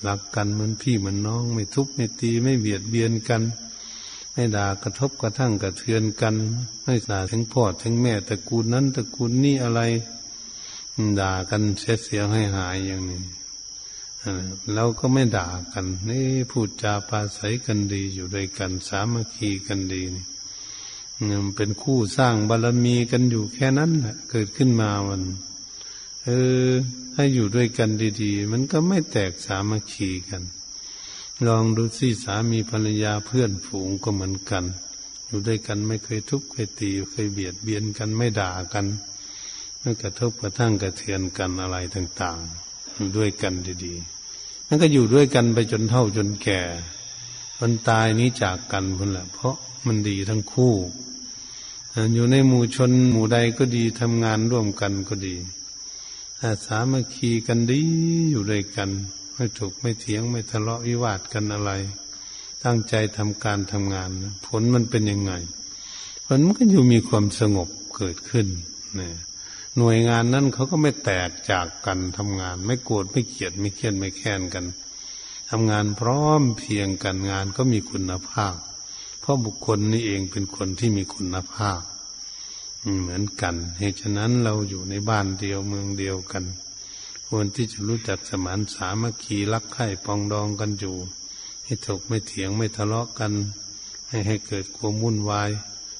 [0.07, 3.41] รักกันเหมือนพี่เหมือนน้อง ไม่ทุบไม่ตีไม่เบียดเบียนกัน
[4.33, 6.35] ไม่ด่ากระทบกระทั่งกระเทือนกัน
[6.83, 9.81] ไม่ด่าถึงพ่อถึงแม่ตระกูลนั้นตระกูลนี้อะไร
[11.19, 13.21] ด่ากันเสียเสียให้หายอย่างนี้
[14.73, 25.23] เราก็ไม่ด่ากันนี่พูดจาปาศัยกันดีอยู่ด้วยกัน สามัคคีกันดีนี่เป็นคู่สร้างบารรมีกันอยู่แค่นั้นแหละเกิดขึ้นมาวัน
[26.23, 26.29] เอ
[26.67, 26.69] อ
[27.13, 27.89] ถ้าอยู่ด้วยกัน
[28.21, 30.43] ดีๆ มันก็ไม่แตกสามัคคีกัน
[31.47, 34.65] ลองดูสิสามีภรรยาเพื่อนฝูงก็เหมือนกัน
[35.27, 38.85] อยู่ด้วยกันไม่เคยทุบเคยตีเคยเบียดเบียนกันไม่ด่ากัน
[39.79, 43.53] ไม่กระทบกระทั่งกระเทือนกันอะไรต่าง ๆ อยู่ด้วยกัน
[43.85, 44.14] ดีๆ
[44.75, 46.61] นั่นก็อยู่ด้วยกันไปจนเท่าจนแก่
[47.57, 50.73] คนตายนี้จากกันพุ่นแหละ เพราะมันดีทั้งคู่
[52.13, 55.35] อยู่ในหมู่ชนหมู่ใดก็ดีทำงานร่วมกันก็ดี
[56.41, 57.79] อาสามัคคีกันดี
[58.31, 58.89] อยู่ด้วยกัน
[59.35, 61.71] ไม่ถูกไม่เถียงไม่ทะเลาะวิวาทกันอะไร
[62.63, 64.09] ตั้งใจทำการทำงาน
[64.45, 65.33] ผลมันเป็นยังไง
[66.25, 68.47] ผลมันก็อยู่มีความสงบเกิดขึ้น
[68.95, 69.13] เนี่ย
[69.77, 74.65] หน่วยงานนั้นเขาก็ไม่แตกจากกันทำงาน ไม่โกรธไม่เกลียดไม่เคียนไม่แค้นกัน
[75.49, 78.55] ทำงานพร้อมเพียงกันงานก็มีคุณภาพ
[79.19, 81.81] เพราะบุคคลนี้เองเป็นคนที่มีคุณภาพ
[83.01, 86.43] เหมือนกันเหตุฉะนั้นเราอยู่ในบ้านเดียวเมืองเดียวกัน
[87.27, 90.95] ควรที่จะรู้จักสมานสามัคคีรักใคร่ปองดองกันอยู่
[91.63, 93.31] ให้ถกไม่เถียงไม่ทะเลาะกัน
[94.09, 95.49] ให้ให้เกิดความวุ่นวาย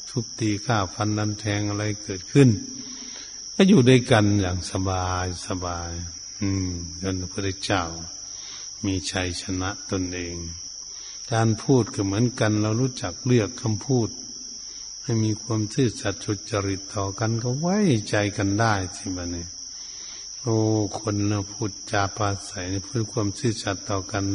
[0.10, 2.50] ทุบตีข้าฟันนันแทงอะไรเกิดขึ้น
[3.58, 5.92] ก็อยู่ด้วยกันอย่างสบายสบาย
[6.42, 7.84] อืมจนพระเจ้า
[8.86, 10.36] มีชัยชนะตนเอง
[11.32, 14.10] การพูดก็เหมือนกัน เรารู้จักเลือกคำพูด
[15.04, 17.78] ให้มีความซื่อสัตย์สุจริตต่อกันก็ไว้
[18.10, 19.46] ใจกันได้สิบันนี้
[20.42, 20.56] โอ้
[21.00, 24.26] คนเราพูดจาปาศัยพูดความซื่อสัตย์ต่อกัน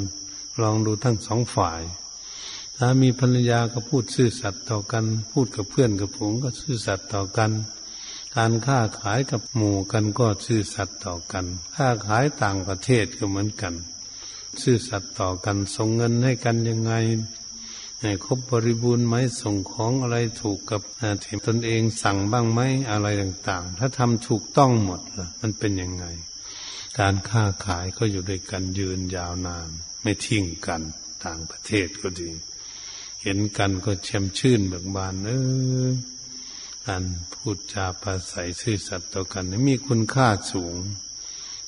[0.63, 1.83] ลองดูทั้งสองฝ่าย
[2.77, 7.51] ถ้ามีภรรยาก็พูดซื่อสัตย์ต่อกัน พูดกับเพื่อนกับผมก็ซื่อสัตย์ต่อกัน
[8.37, 13.75] การค้าขายกับหมู่กันก็ซื่อสัตย์ต่อกัน ค้าขายต่างประเทศก็เหมือนกัน
[14.63, 16.93] ซื่อสัตย์ต่อกันส่งเงินให้กันยังไง
[18.01, 20.83] ให้ครบบริบูรณ์ไหมส่งของอะไรถูกกับ
[21.25, 26.05] ที่ตนเองสั่งบ้างไหมอะไรต่างๆ ถ้าทำถูกต้องหมดล่ะมันเป็นยังไง
[26.99, 29.69] การค้าขายก็อยู่ด้วยกันยืนยาวนาน
[30.03, 30.83] ไม่ทิ้งกัน
[31.25, 32.31] ต่างประเทศก็ดี
[33.23, 35.31] เห็นกันก็แช่มชื่นเบิกบานเอ
[35.87, 35.89] อ
[36.87, 40.77] การพูดจาภาษาซื่อสัตย์ต่อกันมีคุณค่าสูง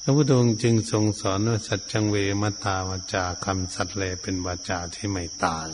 [0.02, 5.68] พระพุทธองค์จึงทรงสอนว่าสัจจังเวมตาวาจาคำสัตย์แลเป็นวาจาที่ไม่ตาย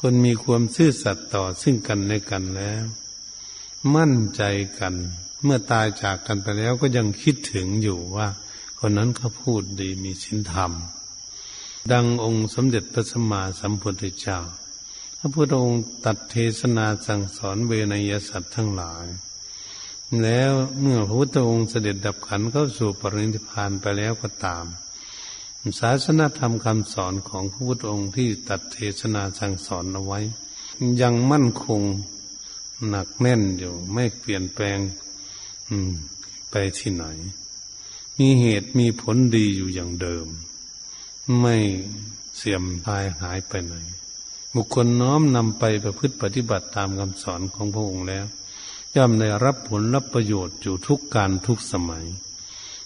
[0.00, 2.84] คนมีความซื่อสัตย์ต่อซึ่งกันและกันแล้ว
[3.94, 4.42] มั่นใจ
[4.78, 4.94] กัน
[5.44, 8.28] เมื่อตายจากกันไปแล้วก็ยังคิดถึงอยู่ว่า
[8.78, 10.72] คนนั้นเขาพูดดีมีศีลธรรม
[11.92, 14.38] ดังองค์สมเด็จพระสัมมาสัมพุทธเจ้า
[15.22, 19.06] พระพุทธองค์ตัดเทศนาสั่งสอนเวนยสัตว์ทั้งหลาย
[20.22, 24.64] แล้วเมื่อพระพุทธองค์เสด็จดับขันเข้าสู่ปรินิพพานไปแล้วก็ตาม
[25.80, 30.20] ศาสนาธรรมคำสอนของพระพุทธองค์ที่ตัดเทศนาสั่งสอนเอาไว้
[31.00, 31.82] ยังมั่นคง
[32.88, 34.78] หนักแน่นอยู่ไม่เปลี่ยนแปลง
[36.50, 37.04] ไปที่ไหน
[38.18, 40.26] มีเหตุมีผลดีอยู่อย่างเดิม
[41.40, 41.56] ไม่
[42.36, 43.76] เสื่อมทายหายไปไหน
[44.56, 48.26] บุคคลน้อมนำไปประพฤติปฏิบัติตามคำสอนของพระองค์แล้ว
[48.96, 52.04] ย่อมได้รับผลรับประโยชน์อยู่ทุกการทุกสมัย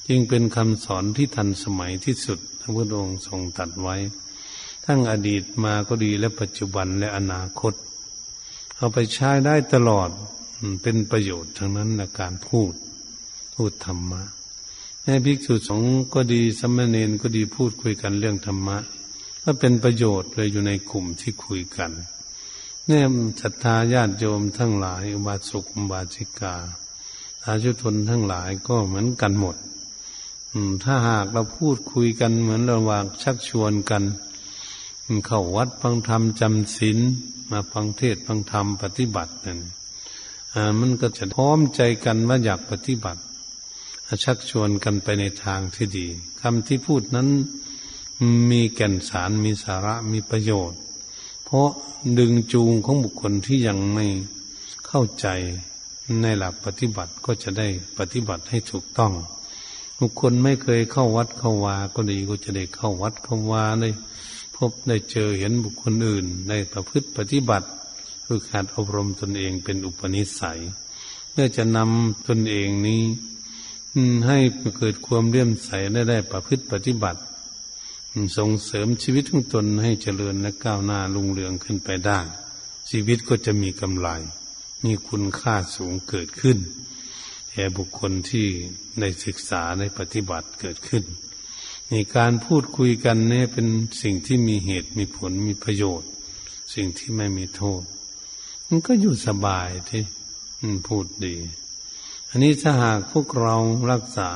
[0.09, 3.97] จึงเป็นคำสอนที่ทันสมัยที่สุดพระพุทธองค์ทรงตัดไว้
[4.85, 7.75] ทั้งอดีตมาก็ดีและปัจจุบันและอนาคต
[8.77, 10.11] เอาไปใช้ได้ตลอด
[10.83, 12.73] เป็นประโยชน์ทั้งนั้นในการพูด
[13.55, 14.23] พูดธรรมะ
[15.03, 18.79] แม่ภิกษุสงฆ์ก็ดีสมณเณรก็ดีพูดคุยกันเรื่องธรรมะ
[19.45, 21.91] ก็เป็นประโยชน์เลยอยู่ในกลุ่มที่คุยกัน
[22.87, 23.07] เนี่ย
[23.41, 26.55] ศรัทธาญาติโยมทั้งหลายอุบาสกอุบาสิกา
[27.45, 29.57] อาชุทนทั้งหลายก็เหมือนกันหมด
[30.53, 34.03] อืม ถ้าหากเราพูดคุยกันเหมือนระหว่างชักชวนกัน
[35.27, 36.99] เข้าวัดฟังธรรมจำศีล
[37.51, 39.61] มาฟังเทศฟังธรรมปฏิบัตินั่น
[40.79, 43.21] มันก็จะพร้อมใจกันว่าอยากปฏิบัติ
[44.25, 46.07] ชักชวนกันไปในทางที่ดี
[46.41, 47.29] คำที่พูดนั้น
[48.51, 50.79] มีแก่นสารมีสาระมีประโยชน์
[51.45, 51.69] เพราะ
[52.19, 54.07] ดึงจูงของบุคคลที่ยังไม่
[54.87, 55.27] เข้าใจ
[56.23, 59.13] ในหลักปฏิบัติก็จะได้ปฏิบัติให้ถูกต้อง
[60.01, 63.91] บุคคลไม่เคยเข้าวัดเข้าวา ก็ดีก็จะได้เข้าวัดเข้าวาได้
[64.57, 67.69] พบได้เจอเห็นบุคคลอื่นในประพฤติปฏิบัติ
[68.27, 70.61] คือขาดอบรมตนเองเป็นอุปนิสัย
[71.31, 73.03] เพื่อจะนำตนเองนี้
[74.27, 74.39] ให้
[74.79, 77.21] เกิดความเลื่อมใสได้ได้ประพฤติปฏิบัติ
[78.37, 82.21] ส่งเสริมชีวิตของตนให้เจริญและก้าวหน้าลุงเรืองขึ้นไปได้
[82.91, 84.09] ชีวิตก็จะมีกำไร
[84.85, 86.59] มีคุณค่าสูงเกิดขึ้น
[87.53, 88.47] แก่บุคคลที่
[89.01, 91.05] ได้ศึกษาในปฏิบัติเกิดขึ้น
[91.91, 93.67] ในการพูดคุยกันเนี่ยเป็น
[94.03, 96.11] สิ่งที่มีเหตุมีผลมีประโยชน์
[96.75, 97.83] สิ่งที่ไม่มีโทษ
[98.69, 100.03] มันก็อยู่สบายที่
[100.89, 101.37] พูดดี
[102.29, 103.57] อันนี้ถ้าหากพวกเรา
[103.93, 104.31] รักษา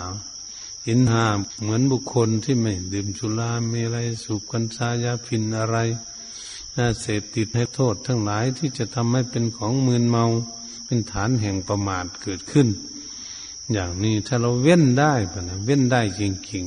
[0.98, 1.27] นห้า
[1.61, 5.77] เหมือนบุคคลที่ไม่ดื่มสุรามีอะไรสูบกัญชายาพินอะไร
[6.77, 10.24] น่าเสพติดให้โทษทั้งหลายที่จะทำให้เป็นของมืนเมา
[10.85, 12.68] เป็นฐานแห่งประมาทเกิดขึ้น
[13.72, 16.64] อย่างนี้ถ้าเราเว้นได้ปะนะเว้นได้จริง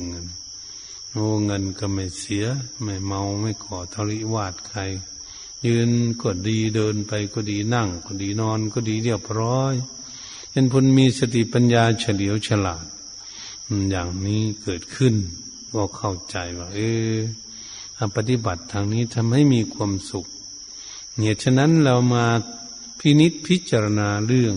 [0.56, 2.46] ๆโอ้เงินก็ไม่เสีย
[2.82, 4.80] ไม่เมาไม่ขอทริวาดใคร
[5.66, 5.90] ยืน
[6.22, 9.74] ก็ดีเดินไปก็ดีนั่ง ก็ดีนอนก็ดีเรียบร้อย
[10.50, 12.84] เป็นพลมีสติปัญญาเฉลียวฉลาด
[13.90, 15.14] อย่างนี้เกิดขึ้น
[15.72, 16.78] ก็เข้าใจว่า เอ
[17.14, 17.16] อ
[18.16, 20.26] ปฏิบัติทางนี้ทำให้มีความสุข
[21.16, 22.26] เนี่ยฉะนั้นเรามา
[22.98, 24.54] พินิษพิจารณาเรื่อง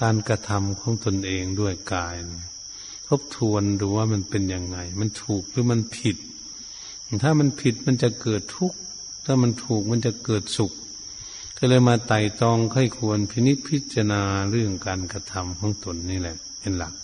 [0.00, 2.16] การกระทำของตนเองด้วยกาย
[3.08, 6.16] ทบทวนดูว่ามันเป็นยังไง มันถูกหรือมันผิด
[7.22, 8.78] ถ้ามันผิดมันจะเกิดทุกข์
[9.24, 10.72] ถ้ามันถูกมันจะเกิดสุข
[11.58, 16.94] ก็เลยมาไต่ตองค่อยควรพินิจพิจารณาเรื่องการกระทำของตนนี่แหละ เป็นหลัก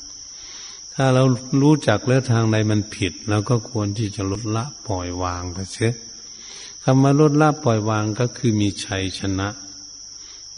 [0.94, 1.22] ถ้าเรา
[1.62, 5.94] รู้จักแล้วทางใดมันผิดเราก็ควรที่จะลดละปล่อยวางไปเสีย
[6.85, 9.48] คำว่าลดละปล่อยวางก็คือมีชัยชนะ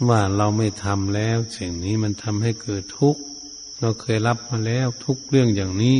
[0.08, 3.22] ว่าเราไม่ทำแล้ว สิ่งนี้มันทำให้เกิดทุกข์
[3.80, 5.96] เราเคยรับมาแล้วทุกเรื่องอย่างนี้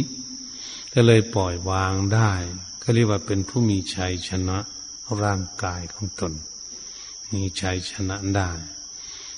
[0.95, 2.33] ก็เลยปล่อยวางได้
[2.83, 4.59] ก็เรียกว่าเป็นผู้มีชัยชนะ
[5.23, 6.33] ร่างกายของตน
[7.35, 8.51] มีชัยชนะได้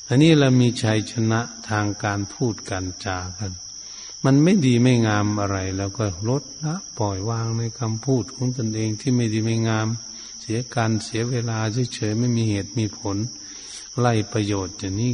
[0.09, 3.53] อันนี้เรามีชัยชนะทางการพูดกันจากัน
[4.25, 9.89] มันไม่ดีไม่งามอะไรแล้วก็ลดละปล่อยวางในคำพูดของตนเองที่ไม่ดีไม่งาม
[10.41, 11.59] เสียการเสียเวลา
[11.95, 13.17] เฉยๆไม่มีเหตุมีผล
[13.99, 15.13] ไล่ประโยชน์อย่างนี้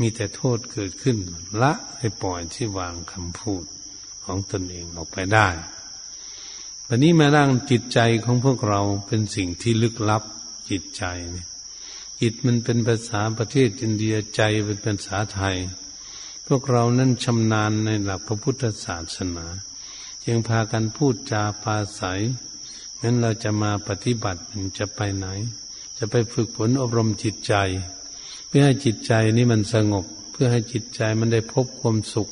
[0.00, 1.16] มีแต่โทษเกิดขึ้น
[1.62, 3.64] ละให้ปล่อยที่วางคำพูด
[4.24, 5.48] ของตนเองออกไปได้
[6.86, 10.22] วันนี้มานั่งจิตใจของพวกเราเป็นสิ่งที่ลึกลับ
[10.70, 11.46] จิตใจเนี่ย
[12.20, 15.56] จิตมันเป็นภาษาประเทศอินเดียใจเป็นภาษาไทย
[16.46, 19.46] พวกเรานั้นชำนาญในหลักพระพุทธศาสนา
[20.24, 22.20] จึงพากันพูดจาปาศัย
[23.02, 25.26] งั้นเราจะมาปฏิบัติมันจะไปไหน
[25.98, 27.54] จะไปฝึกฝนอบรมจิตใจ
[28.46, 32.28] เพื่อให้จิตใจนี้มันสงบ เพื่อให้จิตใจมันได้พบความสุข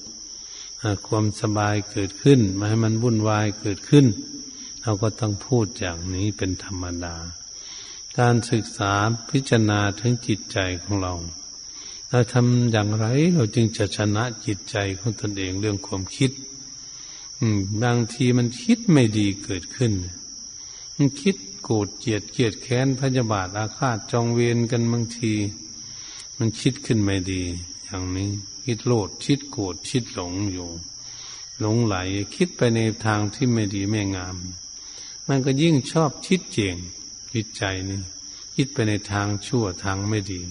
[1.07, 4.07] ความสบายเกิดขึ้นมาให้มันวุ่นวายเกิดขึ้น
[4.83, 7.17] เราก็ต้องพูดอย่างนี้เป็นธรรมดา
[8.19, 8.93] การศึกษา
[9.31, 11.15] พิจารณาถึงจิตใจของเรา
[12.17, 16.31] เราทำอย่างไร เราจึงจะชนะจิตใจของตนเองเรื่องความคิด
[17.83, 19.93] บางทีมันคิดไม่ดีเกิดขึ้น
[20.97, 25.33] มันคิดโกรธเกลียดเกลียดแค้นพยาบาทอาฆาตจองเวรกันบางที
[26.39, 27.43] มันคิดขึ้นไม่ดี
[27.85, 28.29] อย่างนี้
[28.65, 30.69] คิดโลดคิดโกรธคิดหลงอยู่
[31.61, 31.97] หลงไหล
[32.35, 34.37] คิดไปในทางที่ไม่ดีไม่งาม
[35.29, 36.77] มันก็ยิ่งชอบคิดเจียง
[37.33, 38.01] จิตใจนี่
[38.55, 40.43] คิดไปในทางชั่วทางไม่ดี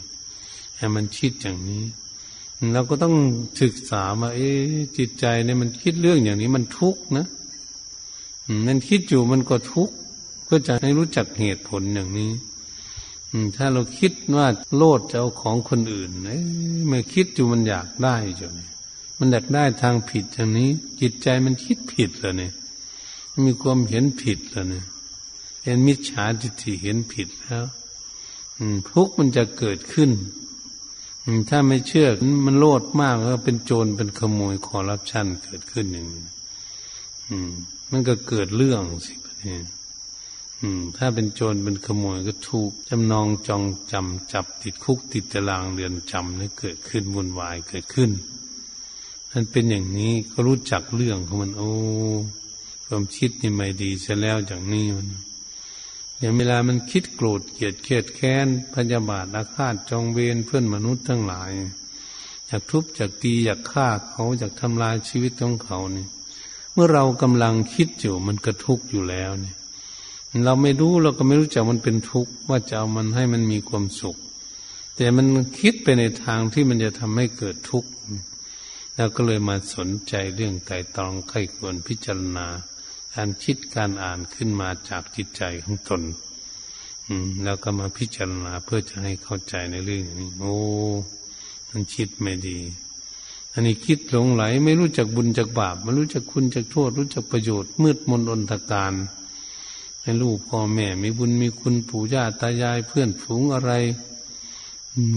[0.84, 1.84] ให้มันคิดอย่างนี้
[2.74, 3.15] เราก็ต้อง
[3.62, 4.52] ศึกษามา เอ๊
[4.98, 7.28] จิตใจเนี่ยมันคิดเรื่องอย่างนี้มันทุกข์นะ
[8.67, 9.96] มันคิดอยู่มันก็ทุกข์
[10.50, 12.32] ก็จะให้รู้จักเหตุผลอย่างนี้
[13.56, 16.10] ถ้าเราคิดว่าโลดจะเอาของคนอื่น
[16.88, 18.54] เมื่อคิดอยู่มันอยากได้จน
[19.19, 20.69] มันอยากได้ทางผิดอย่างนี้
[21.02, 22.54] จิตใจมันคิดผิดแล้วเนี่ย
[23.46, 24.86] มีความเห็นผิดแล้วเนี่ย
[25.63, 27.65] เห็นมิจฉาทิฏฐิเห็นผิดแล้ว
[28.91, 30.10] ทุกข์มันจะเกิดขึ้น
[31.49, 32.07] ถ้าไม่เชื่อ
[32.45, 36.07] มันโลดมากก็เป็นโจรเป็นขโมยคอร์รัปชันเกิดขึ้นอย่ง
[37.91, 39.57] มันก็เกิดเรื่องสินี่
[40.97, 48.12] ถ้าเป็นโจรเป็นขโมยก็ถูกจำนองจองจำจับติดคุกติดตารางเรือนจำนี่เกิดขึ้นวุ่นวายเกิดขึ้น
[49.31, 51.71] มันเป็นอย่างนี้ก็รู้จักเรื่องของมัน โอ้
[52.86, 55.07] ความคิดนี่ไม่ดีเสียแล้วอย่างนี้มัน
[56.19, 61.52] อย่างเวลามันคิดโกรธเกลียดเคียดแค้นพยาบาทอาฆาตจองเวรเพื่อนมนุษย์ทั้งหลาย
[62.47, 66.08] อยากทุบอยากตีอยากฆ่าเขาอยากทำลายชีวิตของเขาเนี่ย
[66.73, 69.56] เมื่อเรากำลังคิดอยู่มันก็ทุกอยู่แล้วเนี่ย
[70.45, 74.17] เราไม่รู้เราก็ไม่รู้จักมันเป็นทุกข์ว่าจะเอามันให้มันมีความสุข
[74.95, 75.26] แต่มัน
[75.60, 77.89] คิดไปในทางที่มันจะทำให้เกิดทุกข์
[78.95, 82.47] เราก็เลยมาสนใจเรื่องไต่ตรองไข้ควรพิจารณา
[83.15, 86.02] การคิดการอ่านขึ้นมาจากจิตใจของตน
[87.08, 90.56] อืม แล้วก็มาพิจารณาเพื่อจะให้เข้าใจในเรื่องนี้ โอ้
[91.69, 92.60] มันคิดไม่ดี
[93.54, 98.93] อันนี้คิดหลงไหล ไม่รู้จักบุญจักบาปไม่รู้จักคุณจักโทษ รู้จักประโยชน์ มืดมนอนตการ
[100.02, 103.71] ให้ลูกพ่อแม่ มีบุญมีคุณปู่ย่าตายายเพื่อนฝูงอะไร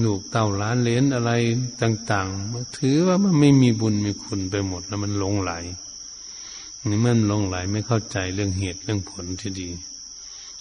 [0.05, 1.33] ลูกเต่าล้านเลนอะไร
[1.83, 5.53] ต่าง ๆ ถือว่ามันไม่มีบุญมีคุณไปหมดแล้วมันหลงไหล
[6.85, 9.69] นี่มันลงไหลไม่เข้าใจเรื่องเหตุเรื่องผลที่ดี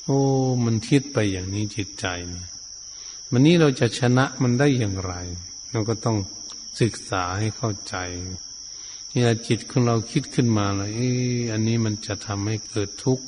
[0.04, 0.19] โอ้
[0.65, 2.45] มันคิดไปอย่างนี้จิตใจเนี่ย
[3.32, 5.13] วันนี้เราจะชนะมันได้อย่างไร
[5.71, 6.17] เราก็ต้อง
[6.82, 7.95] ศึกษาให้เข้าใจ
[9.13, 11.01] นี่จิตของเราคิดขึ้นมาเลยเอ
[11.38, 13.25] ออันนี้มันจะทำให้เกิดทุกข์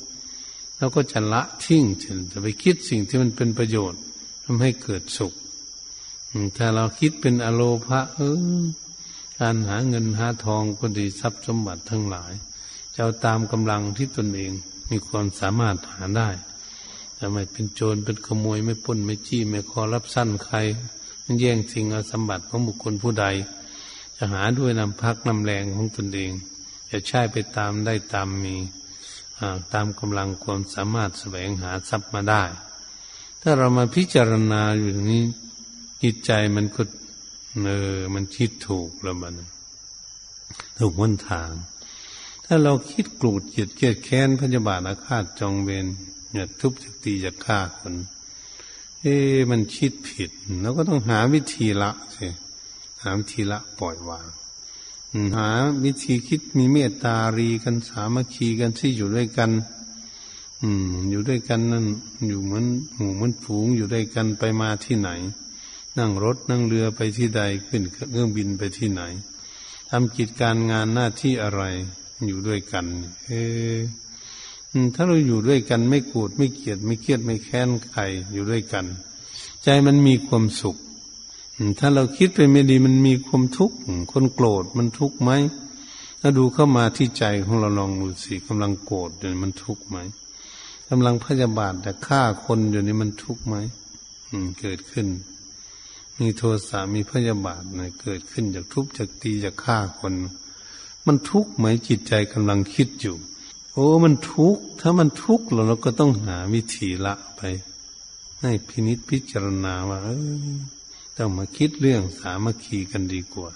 [0.78, 1.84] เราก็จะละทิ้ง
[2.32, 4.00] จะไปคิดสิ่งที่มันเป็นประโยชน์
[4.44, 5.32] ทำให้เกิดสุข
[6.56, 8.20] ถ้าเราคิดเป็นอโลภะเอ
[8.60, 8.62] อ
[9.40, 12.32] การหาเงินหาทองก็ดีทรัพย์สมบัติทั้งหลาย
[13.00, 14.52] จะเอาตามกำลังที่ตนเอง
[14.90, 16.28] มีความสามารถหาได้
[17.18, 20.56] จะไม่เป็นโจรเป็นขโมยไม่ป้นไม่จี้ไม่คอรับสั้นใคร
[21.24, 23.26] มันแย่งสิ่งเอาสมบัติของบุคคลผู้ใด
[24.16, 26.30] จะหาด้วยนำพักนำแรงของตนเอง
[26.90, 28.56] จะใช้ไปตามได้ตามมี
[29.72, 32.42] ตามกำลังความสามารถแสวงหาทรัพย์มาได้
[33.42, 35.22] ถ้าเรามาพิจารณาอยู่อย่างนี้
[36.02, 36.82] จิตใจมันก็
[37.64, 39.34] เออมันคิดถูกแล้วมัน
[40.78, 41.50] ถูกวันทาง
[42.50, 45.86] ถ้าเราคิดกรูดเกลียดเกลียดแค้นพยาบาทอาฆาตจองเวร
[46.32, 47.94] เนี่ยทุบจะตีจะฆ่าคน
[49.00, 49.14] เอ๊
[49.50, 50.30] มันคิดผิด
[50.62, 52.26] เราก็ต้องหาวิธีละสิ
[53.02, 54.26] หาวิธีละปล่อยวาง
[55.36, 55.48] หา
[55.84, 59.50] วิธีคิดมีเมตตารีกันสามัคคีกันที่อยู่ด้วยกัน
[60.62, 61.86] อืม อยู่ด้วยกันนั่น
[62.28, 62.64] อยู่เหมือน
[62.96, 65.10] หมู่เหมือนฝูงอยู่ด้วยกันไปมาที่ไหน
[65.98, 69.02] นั่งรถนั่งเรือไปที่ใดขึ้นเครื่องบินไปที่ไหน
[69.90, 71.62] ทำกิจการงานหน้าที่อะไร
[72.26, 72.86] อยู่ด้วยกัน
[73.26, 73.32] เอ
[73.74, 73.76] อ
[74.94, 78.00] ถ้าเราอยู่ด้วยกันไม่โกรธไม่เกลียดไม่เครียดไม่แค้นใคร
[78.32, 78.86] อยู่ด้วยกัน
[79.62, 80.76] ใจมันมีความสุข
[81.78, 83.76] ถ้าเราคิดไปไม่ดีมันมีความทุกข์
[84.12, 85.30] คนโกรธมันทุกข์ไหม
[86.20, 89.96] ถ้าดูเข้ามาที่ใจของเราลองดูสิกำลังโกรธอยู่มันทุกข์ไหม
[90.88, 93.54] กำลังพยาบาทแต่ฆ่าคนอยู่นี่มันทุกข์ไหม
[94.60, 95.06] เกิดขึ้น
[96.20, 100.14] มีโทสะมีพยาบาทเนี่ยเกิดขึ้นจากทุบจากตีจากฆ่าคน
[101.08, 103.16] มันทุกข์ไหมจิตใจกำลังคิดอยู่
[103.72, 107.40] โอ้มันทุกข์ถ้ามันทุกข์เราเราก็ต้องหาวิธีละไป
[108.40, 110.10] ให้พินิษพิจารณาว่าเอ
[110.52, 110.56] อ
[111.16, 113.50] ต้องมาคิดเรื่องสามัคคีกันดีกว่า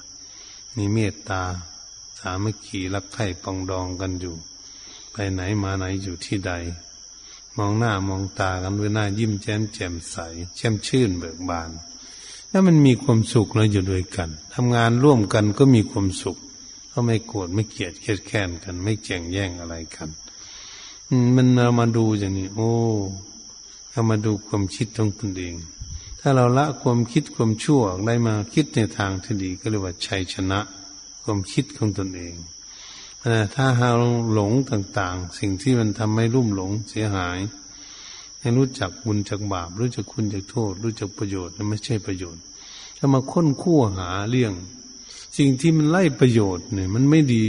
[0.76, 1.42] มีเมตตา
[2.20, 4.36] สามัคคีรักใคร่ปองดองกันอยู่
[5.12, 6.52] ไปไหนมาไหนอยู่ที่ใด
[7.56, 10.16] มองหน้ามองตากันด้วยหน้ายิ้มแย้มแจ่มใส
[10.56, 11.70] แช่มชื่นเบิกบาน
[12.50, 16.36] แล้วมันมีความสุขเราอยู่ด้วยกันทำงานร่วมกันก็มีความสุข
[16.92, 20.08] ก็ไม่โกรธไม่เกลียดเกลียดแค้นกัน ไม่แจ่งแย่งอะไรกัน
[21.36, 22.70] มันเรามาดูอย่างนี้ โอ้
[23.90, 25.54] เรามาดูความคิดของตนเอง
[26.20, 30.60] ถ้าเราละความคิดความชั่วได้มาคิดในทางที่ดีก็เรียกว่าชัยชนะ
[31.22, 32.34] ความคิดของตนเอง
[33.54, 33.92] ถ้าเรา
[34.32, 37.38] หลงต่างๆ สิ่งที่มันทำให้รุ่มหลงเสียหาย
[38.40, 42.42] ให้รู้จักบุญจากบาป รู้จักคุณจากโทษ รู้จักประโยชน์นั้นไม่ใช่ประโยชน์
[42.98, 44.52] ถ้ามาค้นคั่วหาเรื่อง
[45.36, 47.46] สิ่งที่มันไล่ประโยชน์เนี่ย มันไม่ดี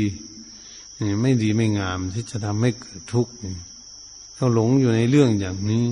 [1.21, 3.33] ไม่ดีไม่งามที่จะทำให้เกิดทุกข์
[4.35, 5.85] เราหลงอยู่ในเรื่องอย่างนี้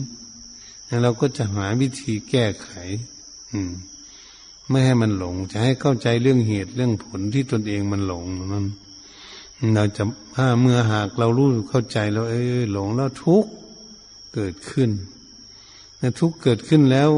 [1.04, 2.70] เราก็จะหาวิธีแก้ไข
[3.52, 3.72] อืม
[4.70, 8.24] ไม่ให้มันหลง จะให้เข้าใจเรื่องเหตุเรื่องผลที่ตนเองมันหลง
[8.54, 8.66] นั้น
[9.76, 10.04] เราจะ
[10.36, 13.52] ถ้าเมื่อหากเรารู้เข้าใจแล้ว เออหลงแล้วทุกข์
[14.34, 14.90] เกิดขึ้น
[16.20, 17.10] ทุกข์เกิดขึ้นแล้ว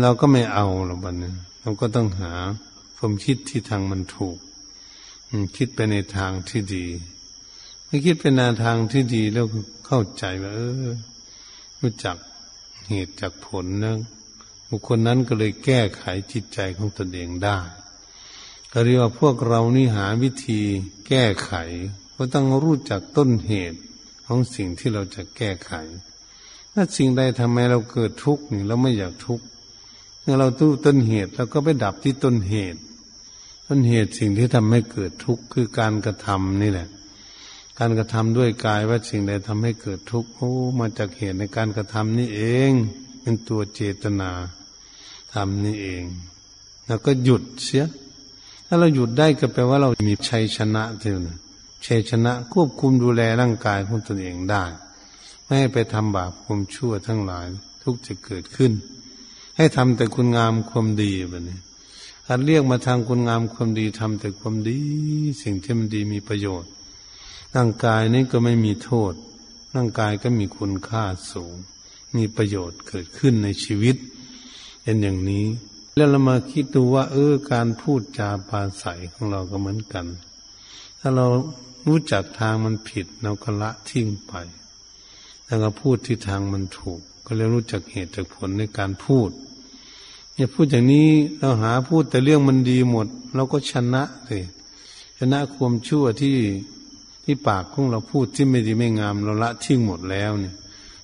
[0.00, 2.32] เราก็ไม่เอาหรอกบัดนี้เราก็ต้องหา
[3.06, 4.38] ความคิดที่ทางมันถูก
[5.56, 6.86] คิดไปในทางที่ดี
[7.86, 9.46] ไม่คิดไปในทางที่ดีแล้ว
[9.86, 10.90] เข้าใจว่าเออ
[11.80, 12.16] รู้จัก
[12.88, 13.96] เหตุจากผลนะ
[14.68, 17.58] บุคคลนั้นก็เลยแก้ไขจิตใจของตนเองได้
[18.72, 20.60] ก็เรียกว่าพวกเรานี่หาวิธี
[21.08, 21.52] แก้ไข
[22.16, 23.80] ก็ต้องรู้จักต้นเหตุ
[24.26, 25.72] ของสิ่งที่เราจะแก้ไข
[26.72, 29.44] ถ้าสิ่งใดทำให้เราเกิดทุกข์นี่เราไม่อยากทุกข์
[30.20, 32.80] เมื่อเราตู้ต้นเหตุเราก็ไปดับที่ต้นเหตุ
[33.66, 36.88] ต้นเหตุสิ่งที่ทำให้เกิดทุกข์คือการกระทำนี่แหละ
[37.78, 42.70] การกระทำด้วยกายว่าสิ่งใดทำให้เกิดทุกข์โอ้มาจากเหตุในการกระทำนี่เอง
[43.22, 44.30] เป็นตัวเจตนา
[45.34, 46.02] ทำนี่เอง
[46.86, 47.84] แล้วก็หยุดเสีย
[48.66, 51.38] ถ้าเราหยุดได้ก็แปลว่าเรามีชัยชนะเท่านั้น
[51.86, 54.64] ชัยชนะควบคุมดูแลร่างกายของตนเองได้
[55.44, 57.46] ไม่ให้ไปทำบาปความชั่วทั้งหลาย
[57.82, 58.72] ทุกจะเกิดขึ้น
[59.56, 61.58] ให้ทำแต่คุณงามความดีแบบนี้
[62.28, 64.78] อันเรียกมาทางคุณงามความดีทำแต่ความดี
[65.42, 66.70] สิ่งที่มันดีมีประโยชน์
[67.56, 69.12] ร่างกายนี้ก็ไม่มีโทษ
[69.74, 71.54] ร่างกายก็มีคุณค่าสูง
[72.16, 73.96] มีประโยชน์เกิดขึ้นในชีวิต
[74.82, 75.46] เป็นอย่างนี้
[75.96, 80.06] แล้วเรามาคิดดูว่า เออ การพูดจาปาใสของเราก็เหมือนกัน
[81.00, 81.26] ถ้าเรา
[81.86, 84.34] รู้จักทางมันผิดเราก็ละทิ้งไป
[85.46, 89.30] แล้วก็พูดที่ทางมันถูก ก็เลยรู้จักเหตุจากผลในการพูด
[90.36, 91.08] อย่าพูดอย่างนี้
[91.38, 94.44] เราหาพูดแต่เรื่องมันดีหมด เราก็ชนะเลย
[95.18, 96.36] ชนะความชั่วที่
[97.24, 100.54] ที่ปากของเราพูดที่ไม่ดีไม่งาม เราละทิ้งหมดแล้วเนี่ย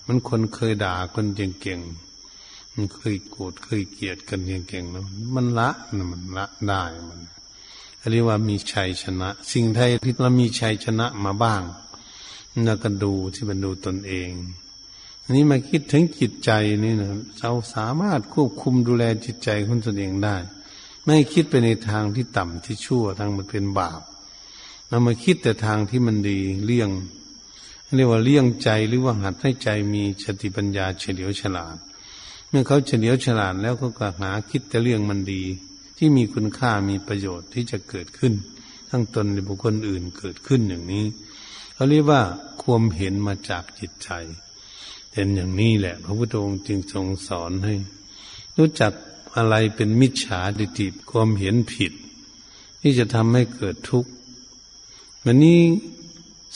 [0.07, 5.05] มันคนเคยด่าคนเก่งๆมันเคยโกรธเคยเกลียดกันเก่งๆแล้ว
[5.35, 5.69] มันละ
[6.11, 7.21] มันละได้มัน
[8.11, 11.63] เรียกว่ามีชัยชนะ สิ่งไทยที่เรามีชัยชนะมาบ้าง
[12.67, 14.31] เราก็ดูที่มันดูตนเอง
[15.35, 16.51] นี้มาคิดถึงจิตใจ
[16.85, 20.37] นี่นะเราสามารถควบคุมดูแลจิตใจของตนเองได้
[21.05, 24.01] ไม่คิดไปในทางที่ต่ำที่ชั่วทางมันเป็นบาป
[24.89, 26.91] เรามาคิดแต่ทางที่มันดีเลี่ยง
[27.97, 31.77] เรียกว่าเลี่ยงใจหรือว่าหัดให้ใจมีสติปัญญาเฉลียวฉลาด
[32.49, 35.43] เมื่อเขาเฉลียวฉลาดแล้วก็กหาคิดแต่เรื่องมันดี
[35.99, 38.33] ที่มีคุณค่ามีประโยชน์ที่จะเกิดขึ้น
[38.91, 41.05] ทั้งตนหรือบุคคลอื่นเกิดขึ้นอย่างนี้
[41.75, 42.23] เขาเรียกว่า
[42.63, 44.11] ความเห็นมาจากจิตใจ
[45.13, 47.75] เป็นอย่างนี้แหละ พระพุทธองค์จึงทรงสอนให้
[48.57, 48.93] รู้จัก
[49.37, 51.93] อะไรเป็นมิจฉาดิติความเห็นผิด
[52.81, 54.11] ที่จะทำให้เกิดทุกข์
[55.25, 55.61] วันนี้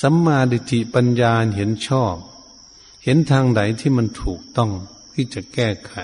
[0.03, 2.15] สัมมาดิจิปัญญาเห็นชอบ
[3.05, 4.71] เห็นทางไหนที่มันถูกต้อง
[5.15, 5.95] ที่จะแก้ไข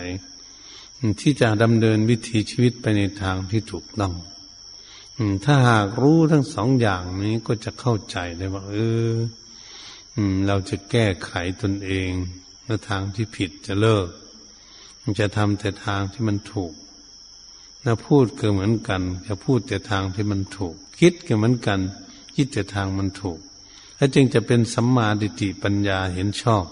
[1.21, 4.15] ที่จะดำเนินวิถีชีวิตไปในทางที่ถูกต้อง
[5.45, 8.75] ถ้าหากรู้ทั้งสองอย่างนี้ก็จะเข้าใจได้ว่า เอ
[9.11, 9.13] อ
[10.47, 11.33] เราจะแก้ไข
[11.63, 12.11] ตนเอง
[12.65, 14.09] ในทางที่ผิดจะเลิก
[15.21, 16.73] จะทำแต่ทางที่มันถูก
[17.85, 21.81] นะพูดก็เหมือนกัน จะพูดแต่ทางที่มันถูก คิดก็เหมือนกัน
[22.35, 23.39] คิดแต่ทางมันถูก
[23.97, 26.65] และจึงจะเป็นสัมมาดิติปัญญาเห็นชอบ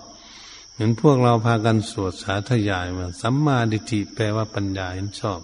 [0.73, 5.41] เหมือนพวกเราพากันสวดสาธยายว่าสัมมาดิติแปลว่าปัญญาเห็นชอบ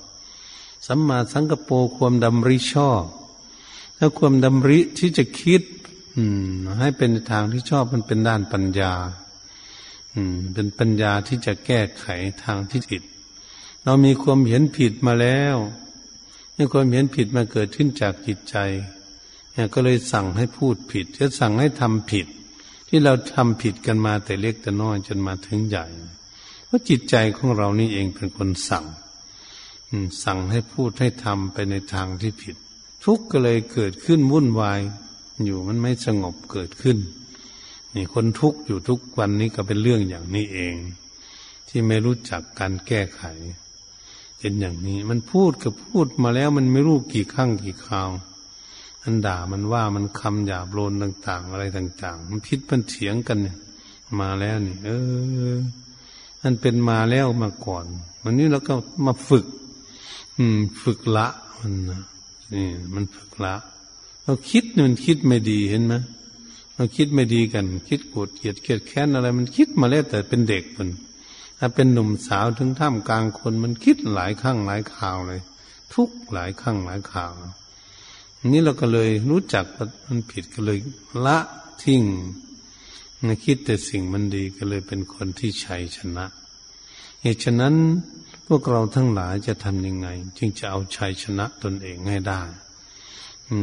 [0.86, 3.04] สัมมาสังกปรความดำริชอบ
[3.98, 5.62] ถ้าความดำริที่จะคิด
[6.16, 8.92] อืม ให้เป็นทางที่ชอบมันเป็นด้านปัญญา
[10.14, 12.06] อืม เป็นปัญญาที่จะแก้ไข
[12.44, 13.02] ทางที่ผิด
[13.84, 15.56] เรามีความเห็นผิดมาแล้ว
[16.56, 18.56] นี่ความเห็นผิดมาเกิดขึ้นจากจิตใจ
[19.52, 22.26] เนี่ยก็เลยสั่งให้พูดผิดจะสั่งให้ทำผิด
[22.88, 25.86] ที่เราทำผิดกันมาแต่เล็กแต่น้อยจนมาถึงใหญ่
[26.66, 28.86] เพราะจิตใจของเรานี่เองเป็นคนสั่ง
[30.24, 32.56] สั่งให้พูดให้ทำไปในทางที่ผิด
[33.04, 34.80] ทุกข์ก็เลยเกิดขึ้นวุ่นวาย
[35.44, 36.98] อยู่มันไม่สงบเกิดขึ้น
[37.94, 40.74] นี่คนทุกข์อยู่ทุกวันนี้ก็เป็นเรื่องอย่างนี้เอง
[41.68, 43.22] ที่ไม่รู้จักการแก้ไข
[44.38, 48.08] เป็นอย่างนี้ มันพูดกับพูดมาแล้วมันไม่รู้กี่ครั้งกี่คราว
[49.02, 53.56] มันด่ามันว่ามันคำหยาบโลนต่าง ๆ อะไรต่าง ๆ มันพิษมันเถียงกันเนี่ย
[54.20, 54.90] มาแล้วนี่ เอ
[55.54, 55.56] อ
[56.42, 57.86] มันเป็นมาแล้วมาก่อน
[58.22, 58.74] วันนี้เราก็
[59.06, 59.46] มาฝึก
[60.38, 61.26] อืม ฝึกละ
[61.60, 62.02] มันนะ
[62.54, 63.54] นี่มันฝึกละ
[64.24, 65.94] เราคิดมันคิดไม่ดีเห็นไหม
[66.76, 70.90] เราคิดไม่ดีกัน คิดโกรธเกลียดเกลียดแค้นอะไร มันคิดมาแล้วแต่เป็นเด็กมัน
[71.58, 75.40] ถ้าเป็นหนุ่มสาวถึงท่ามกลางคนมันคิดหลายครั้งหลายข่าวเลย
[75.94, 77.32] ทุกหลายครั้งหลายข่าว
[78.52, 79.64] นี้เราก็เลยรู้จัก
[80.06, 80.78] มันผิดก็เลย
[81.26, 81.38] ละ
[81.82, 82.02] ทิ้ง
[83.44, 86.26] คิดแต่สิ่งมันดีก็เลยเป็นคนที่ชัยชนะ
[87.22, 87.74] เหตุฉะนั้น
[88.46, 90.08] พวกเราทั้งหลายจะทำยังไง
[90.38, 92.42] จึงจะเอาชัยชนะตนเองให้ได้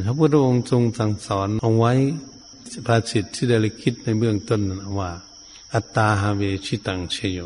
[0.06, 1.94] พระพุทธองค์ทรงสั่งสอนเอาไว้
[2.88, 4.62] ภาษิตที่ได้คิดในเบื้องต้น
[5.00, 5.12] ว่า
[5.74, 7.40] อัตตาฮาเวชิตังเชโย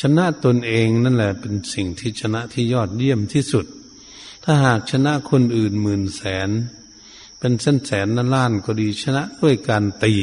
[0.00, 3.66] ชนะตนเองนั่นแหละเป็นสิ่งที่ชนะที่ยอดเยี่ยมที่สุด
[4.44, 6.48] ถ้าหากชนะคนอื่นหมื่นแสน
[7.38, 10.14] เป็นเส้นแสนนั่นล้านก็ดีชนะด้วยการตี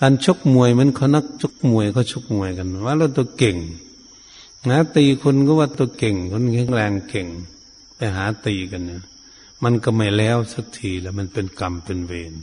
[0.00, 3.56] การชกมวยมันเขานักชกมวยเขาชกมวยกัน ว่าเราตัวเก่ง
[4.70, 7.26] นะตีคนก็ว่าตัวเก่ง คนแข็งแรงเก่ง
[7.96, 9.02] ไปหาตีกันเนี่ย
[9.62, 12.34] มันก็ไม่แล้วสักทีแล้วมันเป็นกรรมเป็นเวร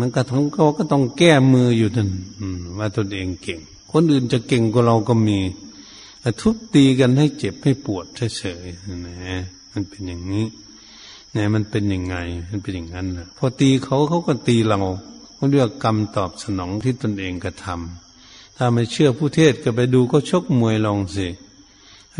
[0.00, 2.10] มันก็ทั้งเขาก็ต้องแก้มืออยู่นั่น
[2.78, 3.60] ว่าตนเองเก่ง
[3.92, 5.38] คนอื่นจะเก่งกว่าเราก็มี
[6.40, 8.04] ทุบตีกันให้เจ็บให้ปวด
[8.38, 9.42] เฉยๆนะ
[9.72, 10.46] มันเป็นอย่างนี้
[11.34, 12.16] นี่ยมันเป็นยังไง
[12.50, 14.78] มันเป็นอย่างนั้นนะพอตีเขาเขาก็ตีเรา
[15.34, 21.26] เขาเรียกกรรมตอบสนองที่ตนเองกระทำถ้าไม่เชื่อผู้เทศก็ไปดูก็ชกมวยลองสิ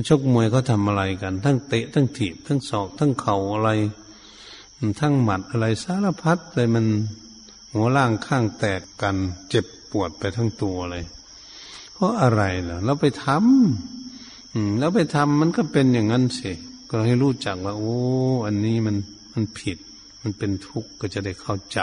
[0.08, 3.70] ชกมวยเขาทาอะไรกัน ทั้งเตะ ทั้งถีบ ทั้งศอก ทั้งเข่าอะไร
[5.00, 6.86] ทั้งหมัดอะไรสารพัดเลยมัน
[7.72, 9.16] หัวล่างข้างแตกกัน
[9.48, 11.04] เจ็บปวดไปทั้งตัวเลย
[11.92, 16.50] เพราะอะไรล่ะ เราไปทำแล้วไปทำมันก็เป็นอย่างนั้นสิ
[16.90, 17.96] ก็ให้รู้จักว่า โอ้
[18.46, 18.96] อันนี้มัน
[19.32, 19.78] มันผิด
[20.22, 21.80] มันเป็นทุกข์ก็จะได้เข้าใจ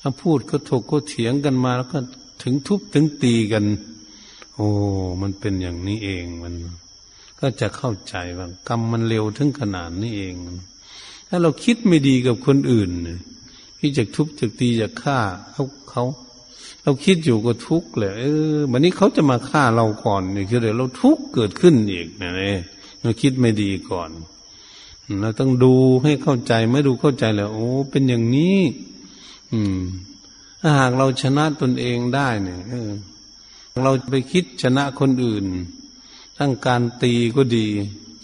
[0.00, 1.98] ถ้าพูดก็ถกก็เถียงกันมาแล้วก็
[2.42, 3.64] ถึงทุบถึงตีกัน
[4.54, 4.66] โอ้
[5.22, 6.54] มันเป็นอย่างนี้เองมัน
[7.42, 10.34] ก็จะเข้าใจว่ากรรมมันเร็วถึงขนาดนี้เอง
[11.28, 12.90] ถ้าเราคิดไม่ดีกับคนอื่น
[13.78, 15.18] ที่จะทุบจะตีจะฆ่า
[15.52, 16.04] เขาเขา
[16.82, 18.24] เราคิดอยู่ก็ทุกข์เลยเอ
[18.54, 22.60] อวันนี้เขาจะมาฆ่าเราก่อนนี่คือเดี๋ยวเราทุกข์เกิดขึ้นอีกนะเนี่ย
[23.02, 24.10] เราคิดไม่ดีก่อน
[25.20, 25.74] เราต้องดู
[26.04, 28.58] ให้เข้าใจไม่ดูเข้าใจแล้ว โอ้เป็นอย่างนี้
[29.52, 29.78] อืม
[30.60, 32.90] ถ้าหากเราชนะตนเองได้เนี่ยเออ
[33.82, 35.44] เราไปคิดชนะคนอื่น
[36.42, 37.66] ทั้งการตีก็ดี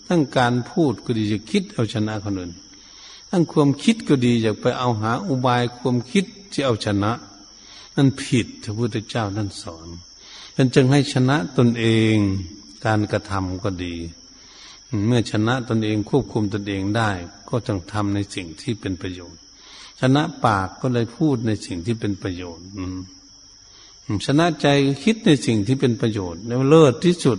[0.08, 2.52] ทั้งการพูดก็ดีจะคิดเอาชนะคนอื่น
[3.30, 7.12] ทั้งความคิดก็ดีอยากไปเอาหาอุบายความคิดที่เอาชนะ
[7.96, 9.86] นั่นผิดพระพุทธเจ้านั่นสอน
[10.54, 12.16] เป็นจึงให้ชนะตนเอง
[12.86, 13.94] การกระทำก็ดี
[15.06, 17.10] เมื่อชนะตนเองควบคุมตนเองได้
[17.48, 19.40] ก็ต้องทำในสิ่งที่เป็นประโยชน์
[20.00, 22.66] ชนะปากก็เลยพูดในสิ่งที่เป็นประโยชน์
[24.26, 24.66] ชนะใจ
[25.04, 27.38] คิดในสิ่งที่เป็นประโยชน์แล้วเลิศที่สุด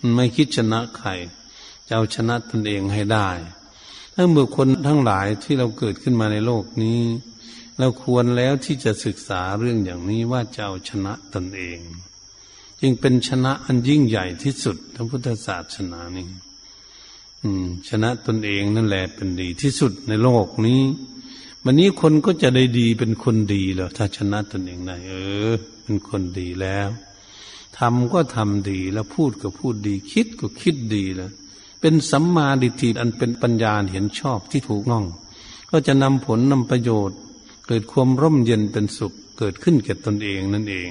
[0.00, 1.10] มันไม่คิดชนะใคร
[1.86, 3.28] จะเอาชนะตนเองให้ได้
[4.14, 7.00] ถ้าเมื่อคนทั้งหลายที่เราเกิดขึ้นมาในโลกนี้
[7.78, 11.78] เราควรแล้วที่จะศึกษาเรื่องอย่างนี้ว่าจะเอาชนะตนเอง
[12.80, 16.28] จึงเป็นชนะอันยิ่งใหญ่ที่สุดทั้งพุทธศาสนานี้
[17.88, 20.82] ชนะตนเองนั่นแหละเป็นดีที่สุดในโลกนี้
[21.64, 25.14] วันนี้คนก็จะได้ดีเป็นคนดีแล้วถ้าชนะตนเองได้เอ
[25.50, 26.88] อ เป็นคนดีแล้ว
[27.78, 31.30] ทำก็ทำดี แล้วพูดก็พูดดี คิดก็คิดดีแล้ว
[31.80, 35.06] เป็นสัมมาดิฏฐิอันเป็นปัญญาเห็นชอบที่ถูกง่อง
[35.70, 37.18] ก็จะนำผลนำประโยชน์
[37.66, 40.90] เกิดความร่มเย็นเป็นสุข เกิดขึ้นแก่ตนเองนั่นเอง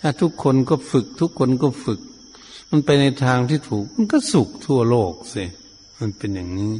[0.00, 2.00] ถ้าทุกคนก็ฝึก ทุกคนก็ฝึก
[2.70, 5.44] มันไปในทางที่ถูก มันก็สุขทั่วโลกสิ
[5.98, 6.72] มันเป็นอย่างนี้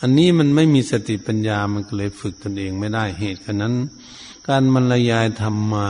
[0.00, 3.74] อันนี้มันไม่มีสติปัญญามันก็เลยฝึกตนเองไม่ได้เหตุฉะนั้น
[4.48, 5.86] การบรรยายธรรมมา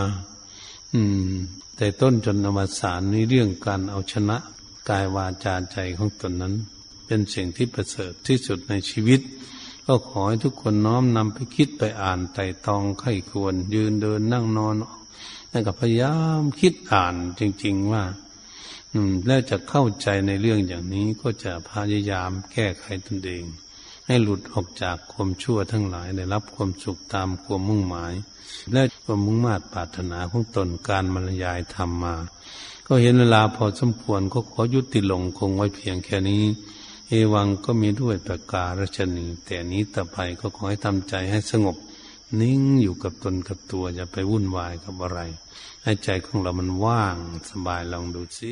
[0.95, 1.01] อื
[1.33, 1.35] ม
[1.83, 4.37] แต่ต้นจนอวสานในเรื่องการเอาชนะ
[4.89, 6.55] กายวาจาใจของตนนั้น
[7.07, 9.21] เป็นสิ่งที่ประเสริฐที่สุดในชีวิต
[9.87, 14.75] ก็ขอให้ทุกคนน้อมนำไปคิดไปอ่านไต่ตองไข้ควร ยืนเดินนั่งนอน
[15.51, 18.05] แล้วก็พยายามคิดอ่านจริง ๆว่า
[18.93, 23.45] อืม แล้วจะเข้าใจในเรื่องอย่างนี้ก็จะพยายามแก้ไขตนเอง
[24.07, 28.15] ให้หลุดออกจากความชั่วทั้งหลายได้รับความสุขตามความมุ่งหมาย
[28.73, 32.15] และความมุ่งมา่ปรารถนาของตนการบรรยายธรรมมา
[32.87, 36.43] ก็เห็นเวลาพอสมควรก็ขอยุติลงคงไว้เพียงแค่นี้
[37.09, 41.77] เอวังก็มีด้วยประการชนี แต่นี้ต่อไปก็ขอให้ทำใจให้สงบ
[42.41, 45.21] นิ่งอยู่กับตนกับตัวอย่าไปวุ่นวายกับอะไร
[45.83, 47.17] ให้ใจของเรามันว่าง
[47.51, 48.51] สบายลองดูสิ